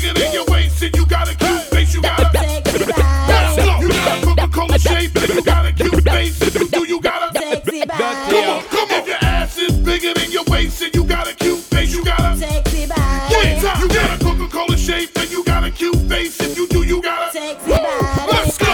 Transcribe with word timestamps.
bigger 0.00 0.14
than 0.14 0.32
your 0.32 0.44
waist 0.46 0.82
and 0.82 0.94
you 0.94 1.06
got 1.06 1.28
a 1.28 1.34
cute 1.34 1.62
face, 1.62 1.94
you 1.94 2.02
got 2.02 2.20
a 2.20 2.38
Sexy 2.38 2.84
Let's 2.84 3.56
body. 3.56 3.68
go. 3.68 3.80
You 3.80 3.88
got 3.88 4.22
a 4.22 4.26
Coca-Cola 4.26 4.78
shape 4.78 5.16
and 5.16 5.28
you 5.28 5.42
got 5.42 5.66
a 5.66 5.72
cute 5.72 6.04
face. 6.04 6.40
And 6.40 6.54
you 6.54 6.68
do, 6.68 6.84
you 6.86 7.00
got 7.00 7.34
a 7.34 7.38
Sexy 7.38 7.80
Come 7.80 8.00
on, 8.00 8.62
come 8.64 8.90
on. 8.90 9.00
If 9.00 9.06
your 9.08 9.16
ass 9.22 9.58
is 9.58 9.72
bigger 9.78 10.14
than 10.14 10.30
your 10.30 10.44
waist 10.48 10.82
and 10.82 10.94
you 10.94 11.04
got 11.04 11.28
a 11.28 11.34
cute 11.34 11.58
face, 11.58 11.92
you 11.94 12.04
got 12.04 12.20
a 12.20 12.36
Sexy 12.36 12.80
Wait, 12.80 12.88
body. 12.88 13.80
you 13.80 13.88
got 13.88 14.20
a 14.20 14.24
Coca-Cola 14.24 14.76
shape 14.76 15.10
and 15.16 15.30
you 15.30 15.44
got 15.44 15.64
a 15.64 15.70
cute 15.70 15.96
face. 16.08 16.40
If 16.40 16.56
you 16.56 16.68
do, 16.68 16.82
you 16.84 17.02
got 17.02 17.28
a 17.28 17.32
Sexy 17.32 17.68
body. 17.68 17.86
Let's 18.30 18.58
go. 18.58 18.66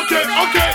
Okay, 0.00 0.24
okay. 0.44 0.70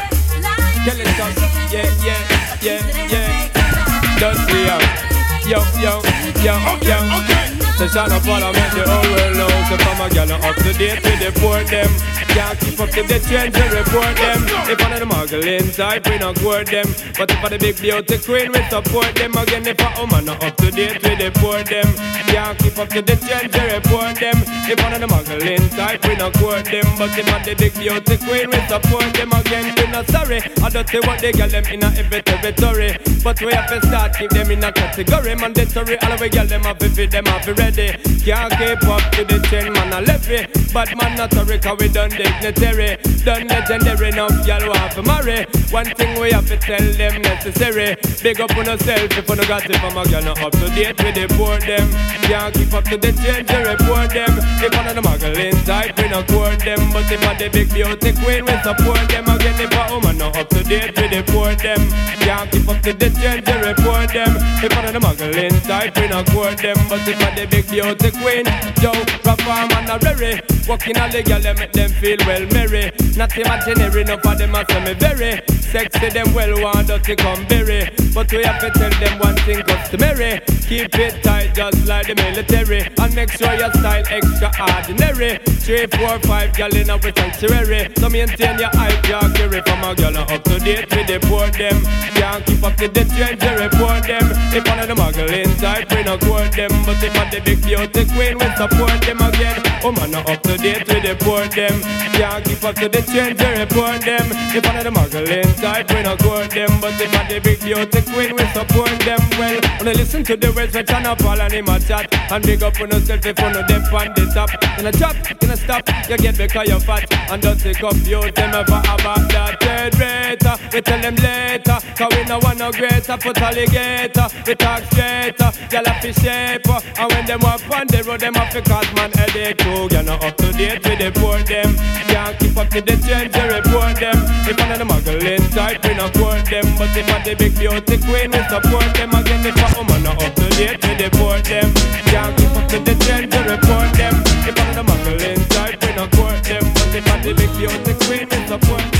Skeleton, 0.81 1.33
yeah, 1.71 1.89
yeah, 2.03 2.61
yeah, 2.61 3.07
yeah. 3.09 4.19
Dusty, 4.19 4.59
yo, 4.65 5.08
yo, 5.49 5.57
yo, 5.81 6.01
yo, 6.43 6.53
Okay, 6.75 6.87
yo. 6.89 6.97
okay. 7.17 7.48
The 7.79 7.87
shine 7.87 8.11
of 8.11 8.27
all 8.27 8.43
I 8.43 8.51
make 8.51 8.75
the 8.75 8.83
whole 8.83 9.07
world 9.07 9.37
know. 9.39 9.47
So 9.71 9.77
from 9.79 10.03
a 10.03 10.09
gal 10.11 10.29
up 10.35 10.55
to 10.67 10.73
date 10.75 10.99
with 10.99 11.19
the 11.23 11.31
poor 11.39 11.63
them. 11.63 11.87
Can't 12.35 12.59
keep 12.59 12.77
up 12.77 12.89
to 12.91 13.03
the 13.07 13.19
trend 13.23 13.55
to 13.55 13.63
report 13.71 14.15
them. 14.19 14.43
If 14.67 14.77
one 14.83 14.91
of 14.91 14.99
the 14.99 15.07
muggling 15.07 15.71
type, 15.71 16.05
we 16.07 16.19
not 16.19 16.35
court 16.43 16.67
them. 16.67 16.85
But 17.17 17.31
if 17.31 17.39
I 17.39 17.49
the 17.49 17.57
big 17.57 17.79
beauty 17.79 18.19
queen, 18.19 18.51
we 18.51 18.61
support 18.67 19.15
them. 19.15 19.31
Again, 19.31 19.65
if 19.65 19.79
a 19.79 19.89
woman 19.95 20.25
not 20.25 20.43
up 20.43 20.55
to 20.57 20.69
date 20.71 21.01
the 21.01 21.31
poor 21.39 21.63
them. 21.63 21.87
Can't 22.27 22.59
keep 22.59 22.77
up 22.77 22.89
to 22.89 23.01
the 23.01 23.15
trend 23.15 23.51
to 23.55 23.61
report 23.71 24.19
them. 24.19 24.37
If 24.69 24.77
one 24.83 24.93
of 24.93 25.01
the 25.01 25.07
muggling 25.07 25.63
type, 25.73 26.03
we 26.03 26.15
not 26.19 26.35
court 26.35 26.65
them. 26.67 26.85
But 26.99 27.15
if 27.17 27.31
I 27.31 27.39
the 27.47 27.55
big 27.55 27.73
beauty 27.73 28.15
queen, 28.21 28.51
we 28.51 28.59
support 28.67 29.09
them. 29.15 29.31
Again, 29.33 29.73
we 29.73 29.87
not 29.87 30.05
sorry. 30.11 30.43
I 30.61 30.69
don't 30.69 30.87
say 30.87 30.99
what 31.01 31.19
they 31.19 31.31
get 31.31 31.49
them 31.49 31.65
in 31.71 31.81
a 31.81 31.89
every 31.95 32.21
territory. 32.21 32.99
But 33.23 33.41
we 33.41 33.51
have 33.55 33.71
to 33.71 33.79
start 33.87 34.19
keep 34.19 34.29
them 34.29 34.51
in 34.51 34.63
a 34.63 34.71
category. 34.71 35.33
Mandatory, 35.33 35.97
all 36.03 36.17
we 36.19 36.29
get 36.29 36.47
them 36.49 36.67
up 36.67 36.83
if 36.83 36.93
them 36.93 37.25
have 37.25 37.43
to 37.47 37.53
ready. 37.69 37.97
Can't 38.23 38.51
keep 38.57 38.83
up 38.87 39.01
to 39.13 39.23
the 39.25 39.39
trend, 39.47 39.73
man, 39.73 39.93
I 39.93 40.01
left 40.01 40.29
it. 40.29 40.49
But 40.73 40.89
man, 40.97 41.17
not 41.17 41.33
sorry, 41.33 41.57
cause 41.59 41.77
we 41.79 41.87
done 41.89 42.09
dignitary. 42.09 42.97
Done 43.23 43.47
legendary, 43.47 44.09
enough 44.09 44.47
y'all 44.47 44.67
want 44.67 44.91
to 44.93 45.03
marry. 45.03 45.45
One 45.71 45.85
thing 45.85 46.19
we 46.19 46.31
have 46.31 46.47
to 46.47 46.57
tell 46.57 46.81
them 46.81 47.21
necessary. 47.21 47.95
Big 48.21 48.39
up 48.41 48.55
on 48.57 48.65
yourself 48.65 49.11
if 49.17 49.29
you 49.29 49.35
no 49.35 49.43
got 49.47 49.69
it 49.69 49.77
from 49.77 49.97
a 49.97 50.03
girl, 50.09 50.23
not 50.23 50.41
up 50.41 50.51
to 50.53 50.67
date 50.75 50.97
with 51.03 51.15
the 51.15 51.27
poor 51.35 51.59
them. 51.59 51.89
Can't 52.29 52.53
keep 52.53 52.73
up 52.73 52.83
to 52.85 52.97
the 52.97 53.11
to 53.11 53.57
report 53.65 54.13
them. 54.13 54.33
If 54.61 54.69
one 54.75 54.87
of 54.87 54.95
the 54.95 55.01
muggling 55.01 55.57
type, 55.65 55.97
we 55.97 56.09
not 56.09 56.27
court 56.27 56.59
them. 56.59 56.79
But 56.93 57.11
if 57.11 57.23
I 57.25 57.33
the 57.33 57.49
big 57.49 57.73
beauty 57.73 58.13
queen, 58.21 58.45
we 58.45 58.53
support 58.61 59.01
them. 59.09 59.25
Again, 59.25 59.57
if 59.57 59.73
a 59.73 59.81
woman 59.89 60.17
not 60.17 60.37
up 60.37 60.49
to 60.49 60.61
date 60.63 60.93
with 60.93 61.09
the 61.09 61.25
poor 61.33 61.55
them. 61.55 61.81
Can't 62.21 62.51
keep 62.51 62.69
up 62.69 62.81
to 62.85 62.93
the 62.93 63.09
to 63.09 63.53
report 63.65 64.13
them. 64.13 64.37
If 64.61 64.69
one 64.75 64.85
of 64.85 64.93
the 64.93 64.99
muggling 65.01 65.57
type, 65.65 65.97
we 65.97 66.07
not 66.07 66.29
court 66.29 66.57
them. 66.61 66.77
But 66.85 67.01
if 67.07 67.17
I 67.17 67.33
the 67.33 67.47
big 67.49 67.58
beauty 67.63 68.11
queen, 68.11 68.45
yo, 68.81 68.91
Rafa 69.25 69.67
man 69.69 69.89
a 69.89 69.97
rare. 69.99 70.41
Walking 70.67 70.97
all 70.99 71.09
the 71.09 71.23
girl, 71.23 71.41
make 71.55 71.71
them 71.73 71.89
feel 71.89 72.17
well 72.27 72.45
merry. 72.53 72.91
Not 73.17 73.35
imaginary, 73.35 74.01
enough 74.01 74.25
of 74.25 74.37
them 74.37 74.55
a 74.55 74.63
say 74.69 74.83
me 74.85 74.93
very. 74.93 75.41
Sexy 75.69 76.09
them 76.09 76.33
well 76.33 76.53
want 76.61 76.87
dirty 76.87 77.15
come 77.15 77.45
berry. 77.47 77.89
But 78.13 78.31
we 78.31 78.43
have 78.43 78.59
to 78.61 78.69
tell 78.71 78.93
them 79.01 79.19
one 79.19 79.35
thing 79.45 79.61
customary. 79.63 80.41
Keep 80.69 80.93
it 80.97 81.23
tight 81.23 81.55
just 81.55 81.87
like 81.87 82.07
the 82.07 82.15
military. 82.15 82.85
And 82.97 83.15
make 83.15 83.31
sure 83.31 83.53
your 83.53 83.73
style 83.73 84.05
extraordinary. 84.09 85.37
Three, 85.65 85.85
four, 85.87 86.19
five 86.29 86.53
gal 86.53 86.75
in 86.75 86.89
our 86.89 87.01
sanctuary. 87.01 87.89
So 87.97 88.09
maintain 88.09 88.59
your 88.59 88.69
hype, 88.73 89.07
your 89.09 89.25
carry 89.33 89.61
from 89.61 89.83
a 89.83 89.95
gal 89.95 90.17
up 90.17 90.43
to 90.43 90.59
date 90.59 90.89
with 90.89 91.07
the 91.07 91.19
poor 91.25 91.49
them. 91.49 91.81
Can't 92.13 92.45
keep 92.45 92.63
up 92.63 92.75
to 92.77 92.87
the 92.87 93.05
trend, 93.05 93.39
to 93.41 93.49
report 93.57 94.05
them. 94.05 94.25
If 94.53 94.67
one 94.67 94.79
of 94.79 94.87
the 94.87 94.95
muggling 94.95 95.53
type, 95.57 95.89
we 95.91 96.03
not 96.03 96.21
court 96.21 96.51
them. 96.53 96.69
But 96.85 97.01
if 97.01 97.17
I 97.17 97.29
the 97.29 97.41
big 97.49 97.63
beauty 97.63 98.05
queen, 98.13 98.37
we 98.37 98.47
support 98.55 99.01
them 99.01 99.21
again. 99.21 99.61
Oh 99.83 99.91
man, 99.91 100.11
not 100.11 100.29
up 100.29 100.41
to 100.43 100.57
date 100.57 100.85
with 100.87 101.03
the 101.03 101.15
poor 101.19 101.47
them. 101.47 101.81
Can't 102.13 102.43
keep 102.45 102.63
up 102.63 102.75
to 102.75 102.89
the 102.89 103.01
trend, 103.01 103.39
to 103.39 103.47
report 103.57 104.01
them. 104.01 104.27
If 104.53 104.65
one 104.65 104.75
of 104.77 104.83
the 104.83 104.91
muggling 104.91 105.53
type, 105.55 105.89
we 105.89 106.03
not 106.03 106.19
court 106.19 106.51
them. 106.51 106.69
But 106.81 106.99
if 107.01 107.13
I 107.15 107.23
the 107.27 107.39
big 107.39 107.59
beauty 107.61 108.01
queen, 108.11 108.35
we 108.35 108.45
support 108.53 108.93
them 109.07 109.21
well. 109.39 109.59
When 109.79 109.87
I 109.87 109.93
listen 109.93 110.23
to 110.25 110.35
the 110.35 110.51
words, 110.51 110.75
we 110.75 110.83
turn 110.83 111.05
up 111.05 111.23
all 111.23 111.39
and 111.39 111.53
him 111.53 111.69
a 111.69 111.79
chat. 111.79 112.13
And 112.31 112.43
big 112.43 112.61
up 112.61 112.79
on 112.81 112.91
yourself 112.91 113.25
if 113.25 113.39
you 113.39 113.49
know 113.49 113.63
them 113.65 113.83
on 113.93 114.13
the 114.13 114.25
top. 114.35 114.51
In 114.77 114.85
a 114.85 114.91
drop, 114.91 115.15
in 115.41 115.49
a 115.49 115.57
stop, 115.57 115.83
you 116.09 116.17
get 116.17 116.37
because 116.37 116.67
you're 116.67 116.79
fat. 116.79 117.07
And 117.31 117.41
don't 117.41 117.59
take 117.59 117.83
up 117.83 117.95
you, 118.05 118.21
them 118.31 118.53
ever 118.53 118.81
about 118.83 119.25
that 119.33 119.57
third 119.63 119.95
rate. 119.97 120.43
We 120.73 120.81
tell 120.81 121.01
them 121.01 121.15
later, 121.15 121.79
cause 121.97 122.11
we 122.13 122.23
no 122.25 122.37
want 122.39 122.59
no 122.59 122.71
greater. 122.71 123.17
Put 123.17 123.41
alligator, 123.41 124.27
we 124.45 124.53
talk 124.55 124.83
straighter. 124.91 125.51
Y'all 125.71 125.85
have 125.85 126.01
to 126.03 126.13
shape. 126.13 126.67
Uh, 126.67 126.81
and 126.99 127.11
when 127.11 127.38
them 127.39 127.49
up 127.49 127.71
on 127.71 127.87
the 127.87 128.03
road, 128.03 128.19
them 128.19 128.33
have 128.35 128.51
to 128.53 128.61
cause 128.61 128.87
man 128.95 129.11
headache 129.11 129.57
too. 129.57 129.87
You're 129.91 130.03
not 130.03 130.23
up 130.23 130.35
to 130.37 130.51
date 130.53 130.83
with 130.83 130.99
the 130.99 131.11
poor 131.19 131.39
them. 131.43 131.75
Can't 132.07 132.37
keep 132.39 132.57
up 132.57 132.69
to 132.69 132.81
the 132.81 132.95
trend, 132.99 133.33
to 133.33 133.41
report 133.47 133.95
them. 133.99 134.17
If 134.47 134.57
one 134.59 134.71
of 134.71 134.79
the 134.79 134.85
muggling 134.85 135.45
type, 135.51 135.83
we 135.83 135.93
not 135.95 136.13
court 136.13 136.45
them. 136.49 136.65
But 136.77 136.95
if 136.95 137.07
I 137.09 137.23
the 137.23 137.35
big 137.35 137.55
beauty 137.57 137.97
queen, 138.03 138.31
we 138.31 138.41
support 138.49 138.89
them. 138.95 139.09
Again, 139.13 139.45
if 139.45 139.55
a 139.55 139.67
woman 139.77 140.03
not 140.03 140.21
up 140.23 140.33
to 140.35 140.47
date 140.57 140.81
with 140.83 140.97
the 140.99 141.09
poor 141.15 141.39
them. 141.39 141.69
Can't 142.11 142.33
keep 142.37 142.53
up 142.55 142.65
to 142.69 142.77
the 142.79 142.95
trend, 143.03 143.31
to 143.31 143.39
report 143.47 143.89
them. 143.95 144.15
If 144.47 144.55
one 144.57 144.69
of 144.69 144.75
the 144.75 144.83
muggling 144.83 145.43
type, 145.49 145.79
we 145.83 145.91
not 145.95 146.11
court 146.11 146.43
them. 146.43 146.63
But 146.75 146.91
if 146.95 147.07
I 147.07 147.15
the 147.23 147.31
big 147.33 147.51
beauty 147.57 147.93
queen, 148.05 148.25
we 148.27 148.37
support 148.47 148.83
them. 148.93 148.98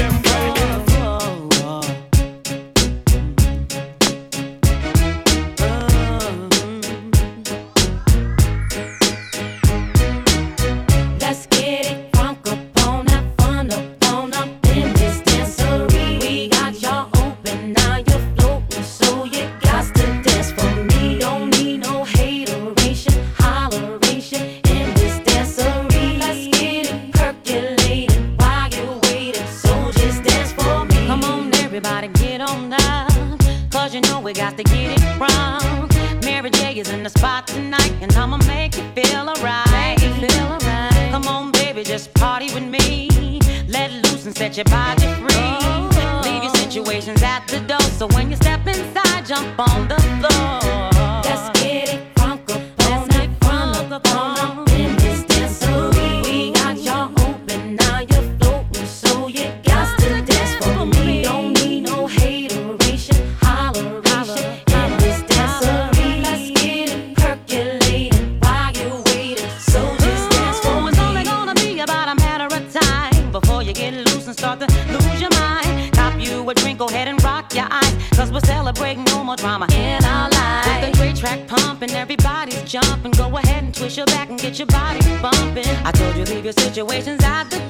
Your 84.59 84.67
body 84.67 84.99
bumping. 85.21 85.65
I 85.85 85.91
told 85.91 86.17
you 86.17 86.25
leave 86.25 86.43
your 86.43 86.53
situations 86.53 87.23
at 87.23 87.45
the 87.45 87.68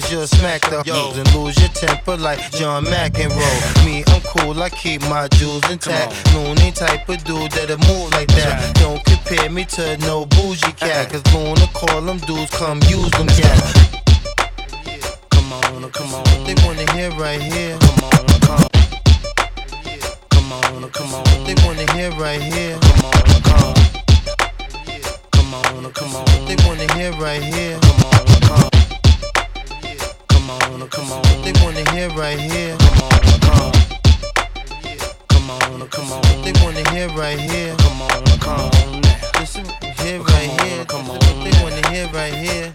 cause 0.00 0.12
you'll 0.12 0.26
smack 0.26 0.60
the 0.62 0.82
hoes 0.86 1.16
and 1.16 1.34
lose 1.34 1.58
your 1.58 1.70
temper 1.70 2.16
like 2.16 2.40
John 2.52 2.84
McEnroe. 2.84 3.84
Me, 3.84 4.04
I'm 4.08 4.20
cool, 4.22 4.60
I 4.62 4.68
keep 4.68 5.00
my 5.02 5.28
jewels 5.28 5.68
intact. 5.70 6.12
Looney 6.34 6.72
type 6.72 7.08
of 7.08 7.22
dude 7.24 7.50
that'll 7.52 7.78
move 7.88 8.10
like 8.12 8.28
that. 8.28 8.74
Don't 8.76 9.02
compare 9.04 9.48
me 9.50 9.64
to 9.76 9.96
no 9.98 10.26
bougie 10.26 10.72
cat, 10.72 11.06
uh-uh. 11.06 11.20
cause 11.22 11.34
Luna 11.34 11.66
call 11.72 12.02
them 12.02 12.18
dudes, 12.18 12.50
come 12.50 12.80
use 12.88 13.10
them 13.12 13.26
cat. 13.28 13.58
Come 15.30 15.52
on, 15.52 15.90
come 15.90 16.14
on. 16.14 16.24
They 16.44 16.54
wanna 16.64 16.90
hear 16.92 17.10
right 17.12 17.40
here. 17.40 17.78
Come 17.78 18.04
on, 18.04 18.26
come. 18.40 18.68
Come 20.30 20.52
on, 20.52 20.90
come 20.90 21.14
on. 21.14 21.24
They 21.44 21.54
wanna 21.64 21.90
hear 21.92 22.10
right 22.12 22.42
here. 22.42 22.78
Come 22.80 23.04
on, 23.04 23.42
come. 23.48 23.74
Come 25.32 25.54
on, 25.54 25.92
come 25.92 26.16
on. 26.16 26.46
They 26.46 26.56
wanna 26.66 26.92
hear 26.94 27.12
right 27.12 27.42
here. 27.42 27.78
Come 27.80 28.04
on, 28.04 28.70
come. 28.70 28.85
Come 30.46 30.80
on, 30.80 30.88
come 30.90 31.10
on. 31.10 31.22
They 31.42 31.52
wanna 31.60 31.82
hear 31.90 32.08
right 32.10 32.38
here. 32.38 32.76
Come 32.78 33.02
on, 33.02 33.40
come. 33.40 33.72
Come 35.26 35.50
on, 35.50 35.88
come 35.88 36.12
on. 36.12 36.22
They 36.44 36.52
wanna 36.62 36.88
hear 36.90 37.08
right 37.18 37.36
here. 37.36 37.74
Come 37.78 38.02
on, 38.02 38.24
come 38.38 38.70
on. 38.70 39.02
Listen, 39.40 39.66
hear 39.98 40.20
right 40.20 40.50
here. 40.62 40.84
Come 40.84 41.10
on. 41.10 41.18
They 41.42 41.50
wanna 41.64 41.82
hear 41.90 42.06
right 42.14 42.32
here. 42.32 42.72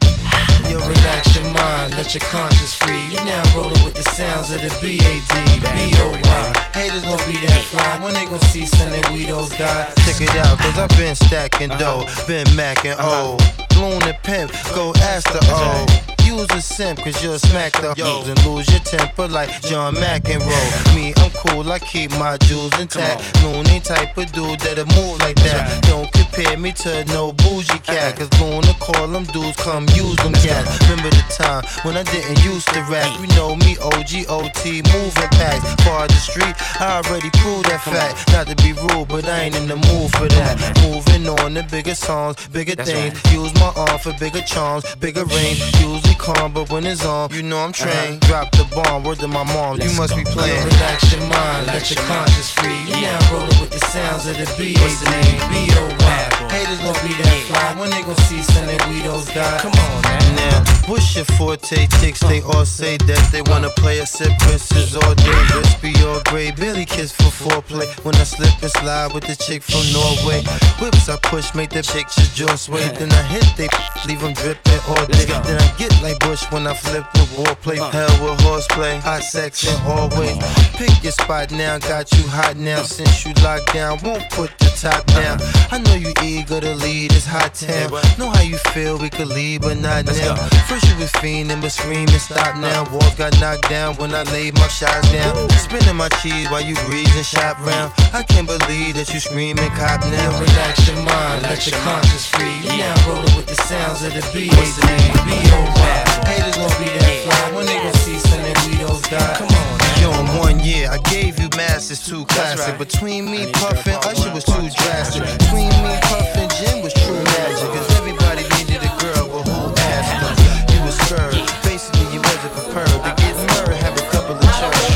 Yo, 0.69 0.79
relax 0.79 1.33
your 1.33 1.45
mind, 1.45 1.95
let 1.95 2.13
your 2.13 2.19
conscience 2.27 2.73
free. 2.73 3.05
You 3.07 3.23
now 3.23 3.41
rolling 3.55 3.81
with 3.85 3.93
the 3.93 4.03
sounds 4.03 4.51
of 4.51 4.59
the 4.59 4.77
B.A.D. 4.81 5.31
B.O.Y. 5.31 6.53
Haters 6.73 7.03
gon' 7.03 7.19
be 7.25 7.39
that 7.47 7.63
fly 7.71 8.03
when 8.03 8.13
they 8.13 8.25
gon' 8.25 8.41
see 8.51 8.65
something 8.65 9.13
we 9.13 9.27
don't 9.27 9.49
die. 9.57 9.87
Check 10.03 10.19
it 10.19 10.35
out, 10.35 10.59
cause 10.59 10.77
I've 10.77 10.89
been 10.97 11.15
stacking 11.15 11.69
dough, 11.69 12.03
uh-huh. 12.03 12.27
been 12.27 12.47
macking 12.47 12.99
uh-huh. 12.99 13.37
O. 13.39 13.65
Blown 13.75 14.03
and 14.03 14.17
pimp, 14.23 14.51
go 14.75 14.91
ask 14.99 15.31
the 15.31 15.39
O. 15.47 16.20
Use 16.31 16.47
a 16.51 16.61
simp, 16.61 16.99
cause 16.99 17.21
you'll 17.21 17.37
smack 17.37 17.73
the 17.73 17.93
hoes 17.99 18.29
and 18.29 18.45
lose 18.45 18.65
your 18.71 18.79
temper 18.79 19.27
like 19.27 19.49
John 19.63 19.95
McEnroe. 19.95 20.95
Me, 20.95 21.13
I'm 21.17 21.29
cool, 21.31 21.69
I 21.69 21.77
keep 21.77 22.09
my 22.11 22.37
jewels 22.37 22.71
intact. 22.79 23.19
Looney 23.43 23.81
type 23.81 24.15
of 24.15 24.31
dude 24.31 24.61
that'll 24.61 24.85
move 24.95 25.19
like 25.19 25.35
that. 25.43 25.83
Don't 25.83 26.09
compare 26.13 26.55
me 26.57 26.71
to 26.71 27.03
no 27.11 27.33
bougie 27.33 27.79
cat, 27.79 28.15
cause 28.15 28.31
Luna 28.39 28.73
call 28.79 29.07
them 29.09 29.25
dudes, 29.25 29.57
come 29.57 29.83
use 29.89 30.15
them 30.23 30.31
cat. 30.31 30.63
Remember 30.87 31.09
the 31.09 31.25
time 31.35 31.65
when 31.83 31.97
I 31.97 32.03
didn't 32.03 32.41
used 32.45 32.69
to 32.69 32.79
rap? 32.87 33.11
You 33.19 33.27
know 33.35 33.57
me, 33.57 33.75
OG, 33.83 34.31
OT, 34.31 34.81
moving 34.87 35.31
packs. 35.35 35.83
Far 35.83 36.07
the 36.07 36.13
street, 36.15 36.55
I 36.79 37.03
already 37.03 37.29
proved 37.43 37.67
that 37.67 37.81
fact. 37.83 38.31
Not 38.31 38.47
to 38.47 38.55
be 38.63 38.71
rude, 38.71 39.09
but 39.09 39.27
I 39.27 39.51
ain't 39.51 39.55
in 39.57 39.67
the 39.67 39.75
mood 39.75 40.09
for 40.15 40.29
that. 40.39 40.55
Moving 40.79 41.27
on 41.27 41.55
to 41.55 41.63
bigger 41.69 41.95
songs, 41.95 42.47
bigger 42.47 42.81
things. 42.81 43.19
Use 43.33 43.53
my 43.55 43.73
arm 43.75 43.99
for 43.99 44.13
bigger 44.17 44.41
charms, 44.41 44.85
bigger 44.95 45.25
range. 45.25 45.59
Usually 45.81 46.15
calm, 46.21 46.53
but 46.53 46.69
when 46.69 46.85
it's 46.85 47.03
on, 47.03 47.33
you 47.33 47.41
know 47.41 47.57
I'm 47.57 47.73
trained. 47.73 48.23
Uh-huh. 48.23 48.45
Drop 48.45 48.51
the 48.51 48.65
bomb, 48.75 49.03
word 49.03 49.19
to 49.19 49.27
my 49.27 49.43
mom, 49.43 49.81
you 49.81 49.91
must 49.97 50.15
be 50.15 50.23
playing. 50.23 50.63
Relax 50.63 51.11
your 51.11 51.25
mind, 51.27 51.67
let 51.67 51.89
your 51.89 52.03
conscience 52.05 52.51
free. 52.51 52.77
You 52.85 53.01
now 53.01 53.33
rolling 53.33 53.57
with 53.59 53.71
the 53.71 53.81
sounds 53.89 54.27
of 54.27 54.37
the 54.37 54.45
B.A.D. 54.57 55.03
B.O.Y. 55.49 56.21
Haters 56.53 56.79
gon' 56.85 56.99
be 57.01 57.13
that 57.17 57.37
fly 57.49 57.79
when 57.79 57.89
they 57.89 58.03
gon' 58.03 58.15
see 58.29 58.41
something 58.43 58.77
we 58.93 59.01
don't 59.01 59.25
die. 59.33 59.59
Come 59.65 59.73
on, 59.73 60.01
man. 60.03 60.21
Now, 60.35 60.63
what's 60.87 61.15
your 61.15 61.25
forte? 61.39 61.87
Ticks, 61.99 62.21
they 62.21 62.41
all 62.41 62.65
say 62.65 62.97
that 63.09 63.23
they 63.31 63.41
wanna 63.49 63.69
play 63.81 63.99
a 63.99 64.05
sip, 64.05 64.31
princess 64.39 64.95
all 64.95 65.15
day. 65.15 65.41
Be 65.81 65.95
all 66.05 66.21
gray, 66.29 66.51
barely 66.51 66.85
kiss 66.85 67.11
for 67.11 67.31
foreplay. 67.31 67.87
When 68.05 68.15
I 68.15 68.23
slip 68.23 68.53
and 68.61 68.71
slide 68.71 69.13
with 69.13 69.25
the 69.25 69.35
chick 69.35 69.63
from 69.63 69.85
Norway. 69.91 70.43
Whips 70.81 71.09
I 71.09 71.17
push, 71.23 71.55
make 71.55 71.71
the 71.71 71.81
chick 71.81 72.07
just 72.11 72.35
jaw 72.35 72.55
sway. 72.55 72.87
Then 72.99 73.11
I 73.11 73.23
hit 73.33 73.47
they 73.57 73.69
leave 74.07 74.21
them 74.21 74.33
dripping 74.33 74.81
all 74.87 75.05
day. 75.05 75.25
Then 75.25 75.57
I 75.61 75.67
get 75.77 75.91
like 76.01 76.19
Bush 76.19 76.43
when 76.51 76.67
I 76.67 76.73
flip 76.73 77.05
with 77.13 77.29
warplay. 77.37 77.77
Hell 77.77 78.13
with 78.23 78.41
horseplay, 78.41 78.97
hot 78.97 79.23
sex 79.23 79.67
and 79.67 79.79
always. 79.87 80.37
Pick 80.73 81.03
your 81.03 81.11
spot 81.11 81.51
now, 81.51 81.77
got 81.79 82.11
you 82.13 82.27
hot 82.27 82.57
now. 82.57 82.81
Since 82.83 83.25
you 83.25 83.33
locked 83.43 83.73
down, 83.73 83.99
won't 84.03 84.29
put 84.31 84.51
the 84.59 84.71
top 84.75 85.05
down. 85.07 85.39
I 85.71 85.77
know 85.77 85.95
you 85.95 86.13
eager 86.23 86.59
to 86.59 86.75
lead 86.75 87.11
this 87.11 87.25
hot 87.25 87.53
town. 87.53 87.91
Know 88.17 88.29
how 88.29 88.41
you 88.41 88.57
feel, 88.73 88.97
we 88.97 89.09
could 89.09 89.27
leave, 89.27 89.61
but 89.61 89.77
not 89.77 90.05
now. 90.05 90.35
First 90.67 90.89
you 90.89 90.95
was 90.97 91.11
fiending, 91.13 91.61
but 91.61 91.71
screaming, 91.71 92.19
stop 92.19 92.57
now. 92.57 92.89
Walls 92.91 93.15
got 93.15 93.39
knocked 93.39 93.69
down 93.69 93.95
when 93.95 94.13
I 94.13 94.23
laid 94.33 94.55
my 94.55 94.67
shots 94.67 95.11
down. 95.11 95.49
Spinning 95.51 95.95
my 95.95 96.09
cheese 96.21 96.49
while 96.49 96.61
you 96.61 96.75
breeze 96.87 97.15
and 97.15 97.25
shop 97.25 97.59
round. 97.65 97.93
I 98.13 98.23
can't 98.23 98.47
believe 98.47 98.95
that 98.95 99.13
you 99.13 99.19
screaming, 99.19 99.69
cop 99.77 100.01
now. 100.01 100.39
Relax 100.39 100.87
your 100.87 100.97
mind, 100.97 101.43
let 101.43 101.65
your 101.67 101.77
conscience 101.81 102.25
free. 102.25 102.57
You 102.63 102.77
now 102.77 103.07
rolling 103.07 103.35
with 103.35 103.47
the 103.47 103.55
sounds 103.55 104.01
of 104.03 104.13
the 104.13 104.21
B.A.D. 104.33 104.81
B.O.Y. 105.25 105.90
Haters 106.27 106.57
gon' 106.57 106.71
be 106.79 106.89
that 106.99 107.15
fly 107.25 107.55
when 107.55 107.65
they 107.65 107.77
gon' 107.79 107.93
see 108.05 108.17
something 108.19 108.55
we 108.69 108.77
don't 108.81 109.01
die. 109.09 109.35
Come 109.37 109.49
on. 109.49 109.81
Yo, 110.01 110.09
in 110.19 110.27
one 110.39 110.59
year, 110.59 110.89
I 110.89 110.97
gave 111.09 111.39
you 111.39 111.49
masters 111.55 112.05
too 112.05 112.25
classic. 112.25 112.77
Between 112.77 113.29
me, 113.29 113.51
Puffin, 113.51 113.95
Usher 114.07 114.33
was 114.33 114.43
too 114.43 114.69
drastic. 114.81 115.23
Between 115.37 115.69
me, 115.85 115.93
Puffin, 116.01 116.49
Jim 116.57 116.81
was 116.81 116.93
true 116.93 117.21
magic. 117.37 117.69
Cause 117.73 117.89
everybody 117.97 118.43
needed 118.57 118.81
a 118.81 118.91
girl, 118.99 119.27
but 119.29 119.43
who 119.47 119.73
asked 119.93 120.17
them? 120.21 120.33
You 120.73 120.79
was 120.85 120.97
scurvy. 121.05 121.43
Basically, 121.63 122.07
you 122.13 122.21
wasn't 122.21 122.53
prepared 122.53 122.89
to 122.89 123.13
get 123.21 123.35
murdered, 123.37 123.77
have 123.77 123.97
a 123.97 124.05
couple 124.09 124.35
of 124.35 124.41
church. 124.59 124.90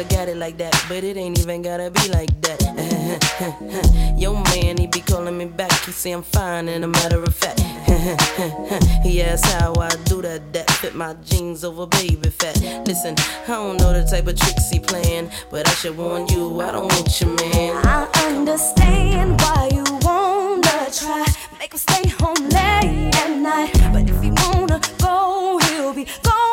I 0.00 0.04
got 0.04 0.30
it 0.30 0.38
like 0.38 0.56
that, 0.56 0.72
but 0.88 1.04
it 1.04 1.18
ain't 1.18 1.38
even 1.38 1.60
gotta 1.60 1.90
be 1.90 2.08
like 2.08 2.30
that. 2.40 4.14
Yo, 4.18 4.32
man, 4.32 4.78
he 4.78 4.86
be 4.86 5.00
calling 5.00 5.36
me 5.36 5.44
back, 5.44 5.70
he 5.84 5.92
say 5.92 6.12
I'm 6.12 6.22
fine, 6.22 6.68
and 6.70 6.84
a 6.84 6.88
matter 6.88 7.22
of 7.22 7.36
fact, 7.36 7.60
he 9.02 9.20
asks 9.20 9.52
how 9.52 9.74
I 9.78 9.90
do 10.04 10.22
that, 10.22 10.54
that 10.54 10.70
fit 10.70 10.94
my 10.94 11.12
jeans 11.22 11.64
over 11.64 11.86
baby 11.86 12.30
fat. 12.30 12.58
Listen, 12.86 13.14
I 13.44 13.48
don't 13.48 13.76
know 13.76 13.92
the 13.92 14.08
type 14.08 14.26
of 14.26 14.40
tricks 14.40 14.70
he 14.70 14.80
playing, 14.80 15.30
but 15.50 15.68
I 15.68 15.72
should 15.72 15.98
warn 15.98 16.26
you, 16.28 16.62
I 16.62 16.72
don't 16.72 16.90
want 16.90 17.20
your 17.20 17.36
man. 17.36 17.84
I 17.84 18.08
understand 18.24 19.38
why 19.42 19.68
you 19.70 19.84
wanna 20.00 20.88
try. 20.94 21.26
Make 21.58 21.72
him 21.74 21.78
stay 21.78 22.08
home 22.08 22.48
late 22.48 23.14
at 23.16 23.36
night. 23.36 23.74
But 23.92 24.08
if 24.08 24.22
he 24.22 24.30
wanna 24.30 24.80
go, 24.98 25.58
he'll 25.58 25.92
be 25.92 26.06
gone, 26.22 26.49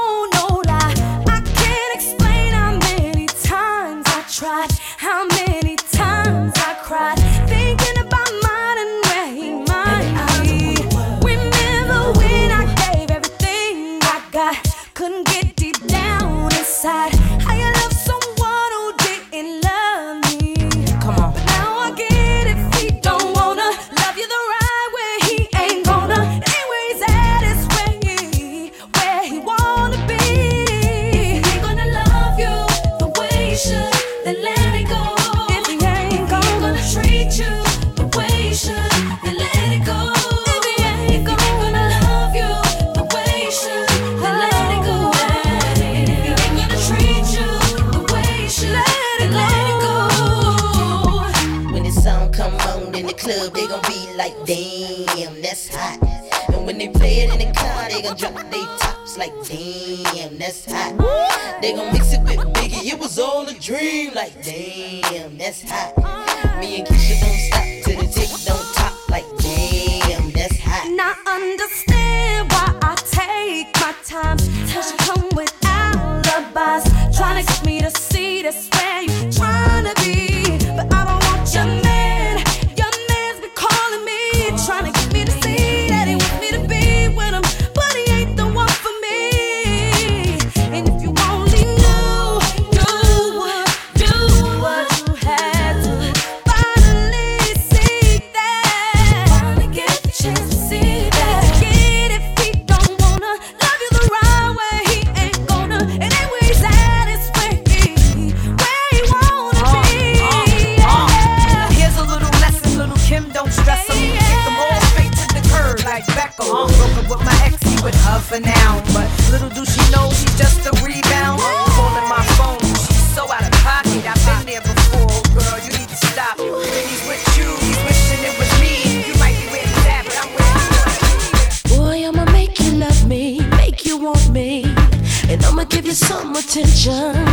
attention 136.57 137.26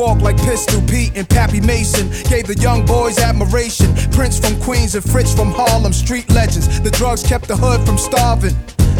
walk 0.00 0.22
like 0.22 0.38
Pistol 0.38 0.80
Pete 0.88 1.12
and 1.14 1.28
Pappy 1.28 1.60
Mason. 1.60 2.08
Gave 2.30 2.46
the 2.46 2.56
young 2.58 2.86
boys 2.86 3.18
admiration. 3.18 3.94
Prince 4.10 4.40
from 4.40 4.58
Queens 4.60 4.94
and 4.94 5.04
Fritz 5.04 5.34
from 5.34 5.52
Harlem, 5.52 5.92
street 5.92 6.28
legends. 6.30 6.80
The 6.80 6.90
drugs 6.90 7.22
kept 7.22 7.48
the 7.48 7.56
hood 7.56 7.86
from 7.86 7.98
starving. 7.98 8.56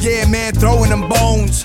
Yeah, 0.00 0.26
man, 0.26 0.52
throwing 0.54 0.90
them 0.90 1.08
bones. 1.08 1.64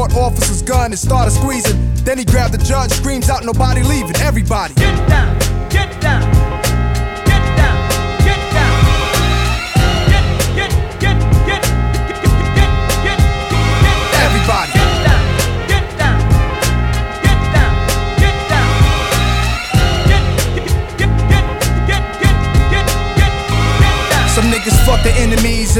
court 0.00 0.16
officer's 0.16 0.62
gun 0.62 0.92
and 0.92 0.98
started 0.98 1.30
squeezing. 1.30 1.78
Then 2.04 2.16
he 2.16 2.24
grabbed 2.24 2.54
the 2.54 2.58
judge, 2.58 2.90
screams 2.90 3.28
out, 3.28 3.44
nobody 3.44 3.82
leaving, 3.82 4.16
everybody. 4.16 4.72
Get 4.74 4.96
down, 5.08 5.38
get 5.68 6.00
down, 6.00 6.22
get 7.26 7.44
down, 7.60 7.76
get 8.24 8.40
down. 8.54 8.80
Get, 10.08 10.24
get, 10.56 10.70
get, 11.00 11.16
get, 11.46 11.60
get, 11.60 11.62
get, 12.08 12.24
get, 12.24 12.78
get, 13.04 13.18
get 13.84 14.14
Everybody. 14.24 14.79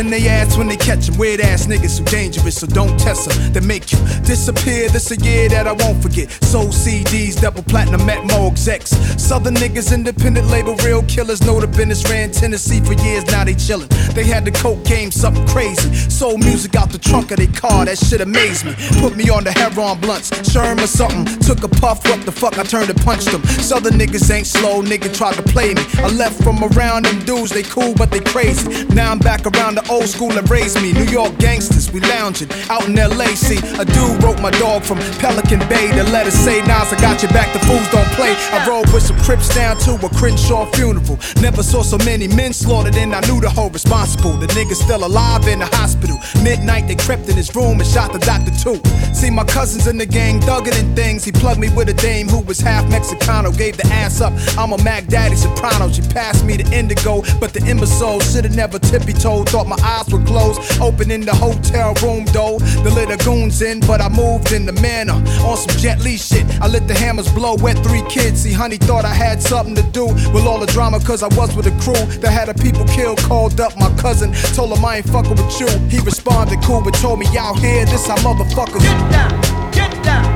In 0.00 0.11
their 0.11 0.28
ass 0.28 0.57
when 0.57 0.66
they 0.66 0.76
catch 0.76 1.09
'em. 1.09 1.16
Weird 1.19 1.40
ass 1.40 1.66
niggas 1.66 1.99
who 1.99 2.04
dangerous, 2.04 2.57
so 2.57 2.66
don't 2.66 2.99
test 2.99 3.30
'em. 3.30 3.52
They 3.52 3.61
make 3.61 3.92
you 3.92 3.99
disappear. 4.25 4.88
This 4.88 5.11
a 5.11 5.16
year 5.16 5.49
that 5.50 5.66
I 5.69 5.73
won't 5.73 6.02
forget. 6.02 6.26
Soul 6.45 6.73
CDs, 6.73 7.37
double 7.37 7.62
platinum 7.62 8.09
at 8.09 8.25
Mo 8.25 8.49
execs. 8.49 8.92
Southern 9.16 9.54
niggas, 9.54 9.92
independent 9.92 10.50
label, 10.50 10.75
real 10.85 11.02
killers. 11.02 11.42
Know 11.42 11.61
the 11.61 11.66
business 11.66 12.02
ran 12.11 12.30
Tennessee 12.30 12.80
for 12.80 12.95
years, 12.95 13.25
now 13.26 13.45
they 13.45 13.54
chillin'. 13.54 13.88
They 14.14 14.25
had 14.25 14.45
the 14.45 14.50
coke 14.50 14.83
game, 14.85 15.11
something 15.12 15.47
crazy. 15.47 15.88
Soul 16.09 16.38
music 16.38 16.75
out 16.75 16.90
the 16.90 16.99
trunk 16.99 17.30
of 17.30 17.37
their 17.37 17.54
car, 17.62 17.85
that 17.85 17.99
shit 17.99 18.21
amazed 18.21 18.64
me. 18.64 18.75
Put 19.00 19.16
me 19.16 19.28
on 19.28 19.45
the 19.45 19.52
heroin 19.52 19.99
blunts, 20.00 20.30
Sherm 20.50 20.83
or 20.83 20.87
something. 20.87 21.26
Took 21.40 21.62
a 21.62 21.69
puff, 21.69 21.99
what 22.09 22.25
the 22.25 22.33
fuck, 22.33 22.59
I 22.59 22.62
turned 22.62 22.88
and 22.88 23.00
punched 23.04 23.30
them. 23.30 23.42
Southern 23.61 23.99
niggas 23.99 24.30
ain't 24.30 24.47
slow, 24.47 24.83
nigga 24.83 25.12
tried 25.12 25.35
to 25.35 25.42
play 25.42 25.75
me. 25.75 25.83
I 25.99 26.09
left 26.09 26.42
from 26.42 26.64
around 26.64 27.04
them 27.04 27.19
dudes, 27.25 27.50
they 27.50 27.62
cool, 27.62 27.92
but 27.95 28.11
they 28.11 28.21
crazy. 28.21 28.64
Now 28.95 29.12
I'm 29.12 29.19
back 29.19 29.42
around 29.47 29.75
the 29.76 29.90
old 29.91 30.09
school 30.09 30.31
that 30.31 30.49
raised 30.49 30.81
me. 30.81 30.93
New 30.93 31.11
York 31.11 31.37
gangsters, 31.39 31.93
we 31.93 32.01
lounging 32.01 32.51
out 32.71 32.87
in 32.89 32.95
LA. 32.95 33.35
See, 33.35 33.59
a 33.79 33.85
dude 33.85 34.23
wrote 34.23 34.41
my 34.41 34.51
dog 34.63 34.83
from 34.83 34.99
Pelican 35.19 35.61
Bay. 35.69 35.91
to 35.93 36.05
let 36.15 36.27
us 36.27 36.35
say, 36.35 36.61
Nas, 36.63 36.93
I 36.93 36.97
got 37.01 37.23
your 37.23 37.33
back, 37.33 37.53
the 37.53 37.61
fools 37.67 37.87
don't 37.91 38.09
play. 38.15 38.33
I 38.55 38.67
rode 38.67 38.89
with 38.93 39.03
some 39.03 39.19
Crips 39.21 39.55
down 39.55 39.77
to 39.79 39.95
a 39.95 40.09
Crenshaw 40.09 40.65
funeral. 40.73 41.19
Never 41.41 41.63
saw 41.63 41.83
so 41.83 41.99
many 41.99 42.27
men 42.27 42.53
slaughtered, 42.53 42.97
and 42.97 43.15
I 43.15 43.21
knew 43.29 43.41
the 43.41 43.51
whole 43.51 43.71
responsible. 43.71 44.33
The 44.33 44.47
nigga's 44.49 44.81
still 44.81 45.05
alive 45.05 45.47
in 45.47 45.59
the 45.59 45.67
hospital. 45.67 46.19
Midnight, 46.43 46.89
they 46.89 46.97
crept 46.97 47.29
in 47.29 47.37
his 47.37 47.55
room 47.55 47.81
and 47.81 47.87
shot 47.87 48.13
the 48.13 48.19
doctor 48.19 48.51
too. 48.51 48.81
See, 49.15 49.31
my 49.31 49.45
cousins 49.45 49.87
in 49.87 49.99
the 49.99 50.07
gang 50.07 50.41
thugging 50.41 50.79
and 50.81 50.97
things. 50.97 51.25
He 51.25 51.33
plugged 51.33 51.61
me 51.61 51.69
with 51.77 51.89
a 51.89 51.95
dame 51.95 52.29
who 52.29 52.41
was 52.41 52.61
half 52.61 52.85
Mexicano. 52.87 53.57
Gave 53.57 53.77
the 53.77 53.87
ass 53.89 54.21
up. 54.21 54.33
I'm 54.57 54.73
a 54.73 54.83
Mac 54.83 55.07
Daddy 55.07 55.37
Soprano. 55.37 55.91
She 55.93 56.03
passed 56.03 56.45
me 56.45 56.57
the 56.57 56.69
indigo, 56.77 57.23
but 57.39 57.53
the 57.53 57.65
imbecile 57.67 58.21
should've 58.21 58.57
never 58.57 58.79
tippy 58.79 59.13
toed. 59.13 59.49
Thought 59.51 59.69
my 59.69 59.80
eyes 59.83 60.09
were 60.13 60.23
closed. 60.25 60.61
Open 60.81 61.11
in 61.11 61.23
the 61.23 61.35
hotel 61.35 61.95
room 62.03 62.25
door. 62.27 62.59
The 62.85 62.91
little 62.91 63.17
goons 63.19 63.63
in, 63.63 63.81
but 63.81 64.01
I 64.01 64.09
moved 64.09 64.53
in 64.53 64.67
the 64.67 64.73
manner. 64.73 65.15
On 65.45 65.57
some 65.57 65.77
Jet 65.79 66.01
Li 66.01 66.17
shit. 66.17 66.45
I 66.61 66.69
let 66.69 66.87
the 66.89 66.95
hammers 66.95 67.31
blow. 67.33 67.57
Wet 67.57 67.79
three 67.79 68.03
kids. 68.09 68.43
See, 68.43 68.53
honey 68.53 68.77
thought 68.77 69.05
I 69.05 69.15
had 69.15 69.43
something 69.43 69.75
to 69.75 69.83
do 69.83 70.07
with 70.07 70.47
all 70.47 70.59
the 70.59 70.67
drama, 70.67 71.01
cause 71.01 71.23
I 71.23 71.29
was 71.37 71.55
with 71.55 71.67
a 71.67 71.77
crew 71.83 72.05
that 72.21 72.31
had 72.31 72.49
a 72.49 72.55
people 72.55 72.85
killed. 72.87 73.19
Called 73.19 73.61
up 73.61 73.77
my 73.77 73.95
cousin. 73.97 74.33
Told 74.55 74.77
him 74.77 74.85
I 74.85 74.99
ain't 74.99 75.09
fucking 75.09 75.37
with 75.37 75.61
you. 75.61 75.69
He 75.89 75.99
responded 76.01 76.63
cool, 76.63 76.83
but 76.83 76.95
told 76.95 77.19
me 77.19 77.27
out 77.39 77.59
here, 77.59 77.85
this 77.87 78.07
how 78.07 78.17
motherfuckers. 78.17 78.83
Get 78.83 79.11
down, 79.11 79.73
get 79.73 80.05
down. 80.05 80.30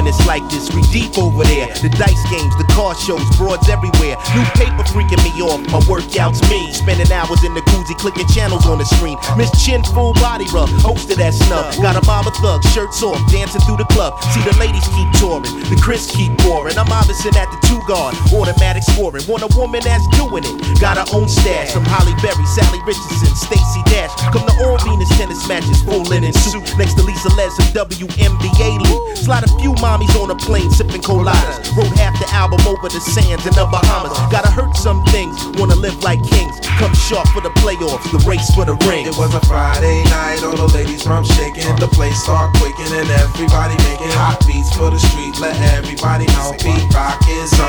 When 0.00 0.08
it's 0.08 0.24
like 0.24 0.40
this. 0.48 0.72
We 0.72 0.80
deep 0.88 1.18
over 1.20 1.44
there. 1.44 1.68
The 1.84 1.92
dice 1.92 2.24
games, 2.32 2.56
the 2.56 2.64
car 2.72 2.96
shows, 2.96 3.20
broads 3.36 3.68
everywhere. 3.68 4.16
New 4.32 4.46
paper 4.56 4.80
freaking 4.88 5.20
me 5.20 5.32
off. 5.44 5.60
My 5.68 5.80
workouts 5.84 6.40
me. 6.48 6.72
Spending 6.72 7.12
hours 7.12 7.44
in 7.44 7.52
the 7.52 7.60
koozie, 7.68 7.96
clicking 8.00 8.26
channels 8.32 8.64
on 8.64 8.78
the 8.78 8.88
screen. 8.96 9.20
Miss 9.36 9.52
Chin, 9.60 9.84
full 9.92 10.14
body 10.14 10.48
rub, 10.56 10.72
hosted 10.80 11.20
that 11.20 11.34
snub. 11.34 11.76
Got 11.84 12.00
a 12.00 12.04
mama 12.08 12.32
thug, 12.40 12.64
shirts 12.72 13.02
off, 13.02 13.20
dancing 13.30 13.60
through 13.68 13.76
the 13.76 13.88
club. 13.92 14.16
See 14.32 14.40
the 14.40 14.56
ladies 14.56 14.88
keep 14.96 15.08
touring, 15.20 15.44
the 15.68 15.76
Chris 15.76 16.08
keep 16.08 16.32
pouring. 16.40 16.78
I'm 16.80 16.88
obviously 16.88 17.36
at 17.36 17.52
the 17.52 17.59
two 17.70 17.80
guard, 17.86 18.18
automatic 18.34 18.82
scoring. 18.82 19.22
Want 19.30 19.46
a 19.46 19.50
woman 19.54 19.80
that's 19.86 20.02
doing 20.18 20.42
it. 20.42 20.54
Got 20.82 20.98
her 20.98 21.06
own 21.14 21.30
stash 21.30 21.70
from 21.70 21.86
Halle 21.86 22.10
Berry, 22.18 22.46
Salli 22.50 22.82
Richardson, 22.82 23.30
Stacey 23.38 23.82
Dash. 23.86 24.10
Come 24.34 24.42
to 24.50 24.54
all 24.66 24.76
Venus 24.82 25.08
tennis 25.14 25.38
matches, 25.46 25.78
full 25.86 26.02
linen 26.10 26.34
suit. 26.34 26.66
Next 26.74 26.98
to 26.98 27.02
Lisa 27.06 27.30
Les 27.38 27.54
and 27.62 27.70
WNBA 27.70 28.82
loot. 28.82 29.18
Slide 29.18 29.46
a 29.46 29.50
few 29.62 29.72
mommies 29.78 30.10
on 30.18 30.30
a 30.30 30.36
plane, 30.36 30.70
sipping 30.70 31.02
coladas. 31.02 31.62
Wrote 31.78 31.94
half 31.94 32.18
the 32.18 32.26
album 32.34 32.60
over 32.66 32.90
the 32.90 33.00
sands 33.00 33.46
in 33.46 33.54
the 33.54 33.66
Bahamas. 33.70 34.18
Gotta 34.34 34.50
hurt 34.50 34.74
some 34.76 35.04
things, 35.14 35.38
wanna 35.54 35.76
live 35.76 36.02
like 36.02 36.18
kings. 36.26 36.58
Come 36.82 36.94
sharp 36.94 37.28
for 37.28 37.40
the 37.40 37.54
playoffs, 37.62 38.10
the 38.10 38.18
race 38.26 38.50
for 38.54 38.64
the 38.64 38.74
ring. 38.90 39.06
It 39.06 39.16
was 39.16 39.34
a 39.34 39.40
Friday 39.46 40.02
night, 40.10 40.42
all 40.42 40.56
the 40.56 40.70
ladies 40.74 41.02
from 41.02 41.24
shaking. 41.24 41.68
The 41.76 41.88
place 41.88 42.18
start 42.22 42.56
quaking 42.56 42.90
and 42.98 43.08
everybody 43.22 43.76
making 43.86 44.10
hot 44.18 44.42
beats 44.46 44.74
for 44.74 44.90
the 44.90 44.98
street. 44.98 45.38
Let 45.38 45.54
everybody 45.76 46.26
know 46.34 46.56
Pete 46.58 46.88
Rock 46.94 47.20
is 47.28 47.59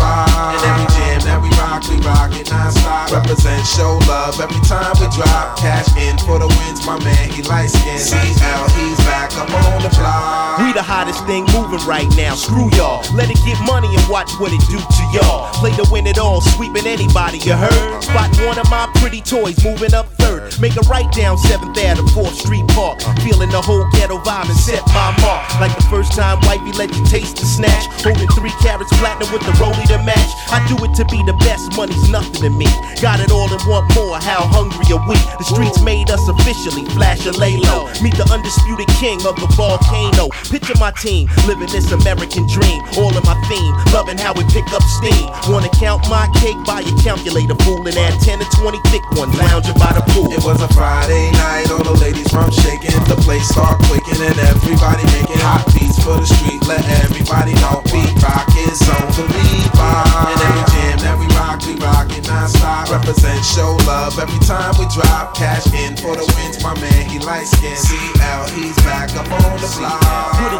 And 0.00 0.62
every 0.66 0.88
jam 0.94 1.20
that 1.26 1.38
we 1.40 1.50
rock, 1.56 1.82
we 1.88 1.96
rock 2.04 2.32
it 2.36 2.50
non-stop. 2.50 3.10
Represent, 3.10 3.64
show 3.66 3.98
love 4.06 4.38
every 4.40 4.60
time 4.68 4.92
we 5.00 5.06
drop. 5.14 5.58
Cash 5.58 5.88
in 5.96 6.18
for 6.26 6.38
the 6.38 6.46
wins, 6.46 6.84
my 6.84 6.98
man, 7.02 7.30
he 7.30 7.42
skin. 7.42 7.98
CL, 7.98 8.64
he's 8.76 9.00
back 9.08 9.32
on 9.36 9.82
the 9.82 9.90
block. 9.96 10.58
We 10.60 10.72
the 10.72 10.82
hottest 10.82 11.24
thing 11.26 11.44
moving 11.56 11.80
right 11.86 12.08
now. 12.16 12.34
Screw 12.34 12.70
y'all. 12.76 13.00
Let 13.14 13.30
it 13.30 13.40
get 13.44 13.58
money 13.64 13.88
and 13.88 14.04
watch 14.08 14.30
what 14.38 14.52
it 14.52 14.62
do 14.68 14.78
to 14.78 15.02
y'all. 15.16 15.48
Play 15.58 15.72
to 15.76 15.86
win 15.90 16.06
it 16.06 16.18
all, 16.18 16.40
sweeping 16.40 16.86
anybody, 16.86 17.38
you 17.38 17.54
heard? 17.54 18.02
Spot 18.02 18.30
one 18.46 18.58
of 18.58 18.68
my 18.70 18.90
pretty 19.00 19.20
toys 19.20 19.56
moving 19.64 19.94
up 19.94 20.19
Make 20.60 20.76
a 20.76 20.84
right 20.88 21.10
down 21.12 21.36
7th 21.36 21.76
Ave, 21.76 22.00
4th 22.12 22.36
Street 22.36 22.66
Park. 22.68 23.00
Feeling 23.24 23.50
the 23.50 23.60
whole 23.60 23.84
ghetto 23.92 24.18
vibe 24.18 24.48
and 24.48 24.56
set 24.56 24.84
my 24.92 25.12
mark. 25.20 25.44
Like 25.60 25.74
the 25.76 25.86
first 25.88 26.12
time 26.12 26.40
wifey 26.44 26.72
let 26.76 26.94
you 26.96 27.04
taste 27.06 27.36
the 27.36 27.46
snatch. 27.46 27.86
Holding 28.04 28.28
three 28.36 28.52
carats 28.64 28.92
platinum 28.96 29.32
with 29.32 29.44
the 29.44 29.52
rollie 29.60 29.86
to 29.88 29.98
match. 30.04 30.30
I 30.48 30.64
do 30.68 30.76
it 30.84 30.92
to 30.96 31.04
be 31.12 31.20
the 31.24 31.36
best, 31.44 31.76
money's 31.76 32.08
nothing 32.08 32.40
to 32.44 32.50
me. 32.50 32.68
Got 33.00 33.20
it 33.20 33.30
all 33.30 33.48
and 33.52 33.62
want 33.68 33.92
more, 33.94 34.18
how 34.18 34.48
hungry 34.48 34.84
are 34.92 35.04
we? 35.04 35.16
The 35.38 35.44
streets 35.44 35.80
made 35.84 36.10
us 36.10 36.22
officially, 36.28 36.84
flash 36.96 37.24
and 37.26 37.36
lay 37.36 37.56
low. 37.56 37.88
Meet 38.00 38.16
the 38.16 38.26
undisputed 38.32 38.88
king 38.96 39.20
of 39.28 39.36
the 39.36 39.48
volcano. 39.56 40.28
Picture 40.48 40.76
my 40.80 40.90
team, 41.00 41.28
living 41.46 41.68
this 41.68 41.92
American 41.92 42.48
dream. 42.48 42.80
All 42.96 43.12
in 43.12 43.24
my 43.28 43.36
theme, 43.48 43.72
loving 43.92 44.18
how 44.18 44.32
we 44.32 44.44
pick 44.48 44.66
up 44.72 44.82
steam. 45.00 45.28
Wanna 45.52 45.70
count 45.76 46.08
my 46.08 46.28
cake, 46.40 46.58
buy 46.64 46.80
a 46.80 46.92
calculator, 47.00 47.56
fool, 47.64 47.84
and 47.86 47.96
add 47.96 48.16
10 48.20 48.40
to 48.40 48.46
20 48.56 48.80
thick 48.88 49.04
ones, 49.16 49.32
lounging 49.36 49.76
by 49.76 49.92
the 49.92 50.04
pool. 50.12 50.29
It 50.30 50.44
was 50.46 50.62
a 50.62 50.70
Friday 50.70 51.32
night, 51.42 51.74
all 51.74 51.82
the 51.82 51.98
ladies 51.98 52.30
from 52.30 52.50
shaking. 52.62 52.94
The 53.10 53.18
place 53.26 53.50
start 53.50 53.82
quaking 53.90 54.22
and 54.22 54.38
everybody 54.38 55.02
making 55.18 55.42
hot 55.42 55.66
beats 55.74 55.98
for 55.98 56.22
the 56.22 56.26
street. 56.26 56.62
Let 56.70 56.86
everybody 57.02 57.50
know 57.58 57.82
Pete 57.90 58.14
Rock 58.22 58.46
is 58.62 58.78
on 58.94 59.10
the 59.18 59.26
rock. 59.74 60.06
And 60.30 60.38
every 60.46 60.64
jam 60.70 61.18
we 61.18 61.26
rock, 61.34 61.58
we 61.66 61.74
rock 61.82 62.14
it 62.14 62.26
non-stop. 62.30 62.94
Represent, 62.94 63.42
show 63.44 63.74
love 63.90 64.22
every 64.22 64.38
time 64.46 64.70
we 64.78 64.86
drop. 64.94 65.34
Cash 65.34 65.66
in 65.74 65.98
for 65.98 66.14
the 66.14 66.22
wins, 66.38 66.62
my 66.62 66.78
man, 66.78 67.10
he 67.10 67.18
light 67.18 67.50
skin. 67.50 67.74
CL, 67.74 68.54
he's 68.54 68.78
back 68.86 69.10
up 69.18 69.26
on 69.34 69.58
the 69.58 69.66
block. 69.82 70.59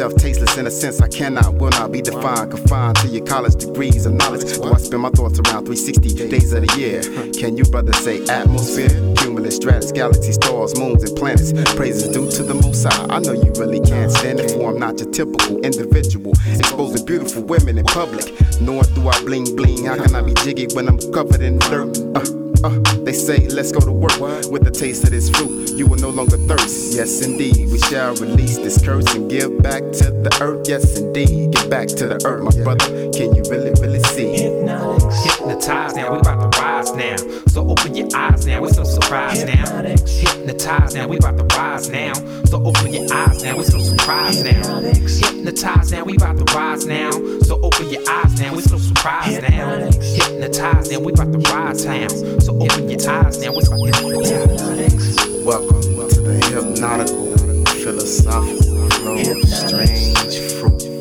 Myself 0.00 0.22
tasteless 0.22 0.56
in 0.56 0.66
a 0.66 0.70
sense 0.70 1.02
I 1.02 1.08
cannot, 1.08 1.56
will 1.56 1.68
not 1.70 1.92
be 1.92 2.00
defined. 2.00 2.52
Confined 2.52 2.96
to 2.98 3.08
your 3.08 3.24
college 3.26 3.56
degrees 3.56 4.06
and 4.06 4.16
knowledge. 4.16 4.44
Do 4.56 4.72
I 4.72 4.78
spend 4.78 5.02
my 5.02 5.10
thoughts 5.10 5.38
around 5.40 5.66
360 5.66 6.28
days 6.28 6.54
of 6.54 6.66
the 6.66 6.72
year? 6.80 7.02
Can 7.32 7.58
you, 7.58 7.64
brother, 7.64 7.92
say 7.92 8.24
atmosphere? 8.24 8.88
Cumulus, 9.16 9.56
stratus, 9.56 9.92
galaxies, 9.92 10.36
stars, 10.36 10.78
moons, 10.78 11.04
and 11.04 11.14
planets. 11.18 11.52
Praises 11.76 12.08
due 12.08 12.30
to 12.30 12.42
the 12.42 12.54
Most 12.54 12.84
High. 12.84 13.14
I 13.14 13.18
know 13.18 13.32
you 13.32 13.52
really 13.58 13.80
can't 13.80 14.10
stand 14.10 14.40
it 14.40 14.52
for 14.52 14.70
I'm 14.70 14.78
not 14.78 14.98
your 14.98 15.10
typical 15.10 15.60
individual. 15.60 16.32
Exposing 16.46 17.04
beautiful 17.04 17.42
women 17.42 17.76
in 17.76 17.84
public. 17.84 18.24
Nor 18.60 18.84
do 18.84 19.06
I 19.06 19.20
bling 19.24 19.54
bling. 19.54 19.84
How 19.84 19.96
can 19.96 20.14
I 20.14 20.22
be 20.22 20.32
jiggy 20.44 20.66
when 20.74 20.88
I'm 20.88 20.98
covered 21.12 21.42
in 21.42 21.58
dirt? 21.58 21.98
Uh, 22.16 22.49
uh, 22.64 22.78
they 23.04 23.12
say, 23.12 23.48
let's 23.48 23.72
go 23.72 23.80
to 23.80 23.92
work 23.92 24.18
with 24.20 24.64
the 24.64 24.70
taste 24.70 25.04
of 25.04 25.10
this 25.10 25.30
fruit. 25.30 25.70
You 25.70 25.86
will 25.86 25.98
no 25.98 26.10
longer 26.10 26.36
thirst. 26.36 26.94
Yes, 26.94 27.24
indeed. 27.24 27.70
We 27.70 27.78
shall 27.78 28.14
release 28.16 28.56
this 28.58 28.84
curse 28.84 29.14
and 29.14 29.30
give 29.30 29.62
back 29.62 29.82
to 29.82 30.10
the 30.10 30.36
earth. 30.40 30.68
Yes, 30.68 30.98
indeed. 30.98 31.52
Get 31.54 31.70
back 31.70 31.88
to 31.88 32.06
the 32.06 32.20
earth, 32.26 32.42
my 32.42 32.64
brother. 32.64 32.86
Can 33.12 33.34
you 33.34 33.42
really, 33.50 33.72
really 33.80 34.00
see? 34.00 35.29
Hypnotized 35.40 35.96
now, 35.96 36.12
we 36.12 36.18
about 36.18 36.52
to 36.52 36.60
rise 36.60 36.92
now. 36.92 37.16
So 37.46 37.66
open 37.66 37.94
your 37.94 38.08
eyes 38.14 38.44
now, 38.44 38.62
it's 38.62 38.76
no 38.76 38.84
surprise 38.84 39.42
now. 39.42 39.82
Hypnotized 39.82 40.94
now, 40.94 41.08
we 41.08 41.16
about 41.16 41.38
to 41.38 41.56
rise 41.56 41.88
now. 41.88 42.12
So 42.44 42.62
open 42.62 42.92
your 42.92 43.10
eyes 43.10 43.42
now, 43.42 43.58
it's 43.58 43.72
no 43.72 43.78
surprise 43.78 44.44
now. 44.44 44.80
Hypnotized 44.80 45.92
now, 45.92 46.04
we 46.04 46.16
about 46.16 46.36
to 46.36 46.44
rise 46.54 46.84
now. 46.84 47.10
So 47.40 47.58
open 47.62 47.88
your 47.88 48.02
eyes 48.06 48.38
now, 48.38 48.54
it's 48.54 48.70
no 48.70 48.76
surprise 48.76 49.40
now. 49.40 49.90
Hypnotized 49.90 50.92
now, 50.92 51.00
we 51.00 51.12
about 51.14 51.32
to 51.32 51.38
rise 51.50 51.86
now. 51.86 52.08
So 52.38 52.60
open 52.60 52.90
your 52.90 53.10
eyes 53.10 53.40
now, 53.40 53.56
it's 53.56 53.68
about 53.68 53.78
to 53.78 55.44
Welcome 55.46 55.80
to 55.80 56.20
the 56.20 56.34
hypnotical, 56.52 57.34
philosophical 57.82 58.90
flow 58.90 59.16
of 59.16 59.48
strange 59.48 60.38
fruit. 60.60 61.00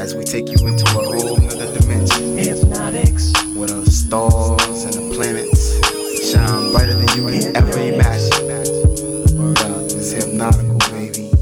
As 0.00 0.16
we 0.16 0.24
take 0.24 0.48
you 0.48 0.66
into 0.66 0.84
a 0.98 1.04
whole 1.04 1.41
stars 4.12 4.84
and 4.84 4.92
the 4.92 5.14
planets 5.14 5.72
shine 6.30 6.70
brighter 6.70 6.92
than 6.92 7.08
you 7.16 7.24
can 7.32 7.56
ever 7.56 7.78
imagine. 7.80 8.46
Word 9.38 9.58
up, 9.60 9.88
it's 9.88 10.10
hypnotical, 10.10 10.76
baby. 10.92 11.32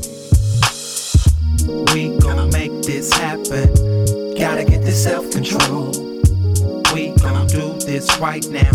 We 1.92 2.16
gon' 2.20 2.48
make 2.52 2.70
this 2.82 3.12
happen. 3.12 3.74
Gotta 4.38 4.64
get 4.64 4.82
this 4.82 5.02
self 5.02 5.32
control. 5.32 5.90
We 6.94 7.10
gon' 7.18 7.48
do 7.48 7.72
this 7.90 8.06
right 8.20 8.46
now. 8.48 8.70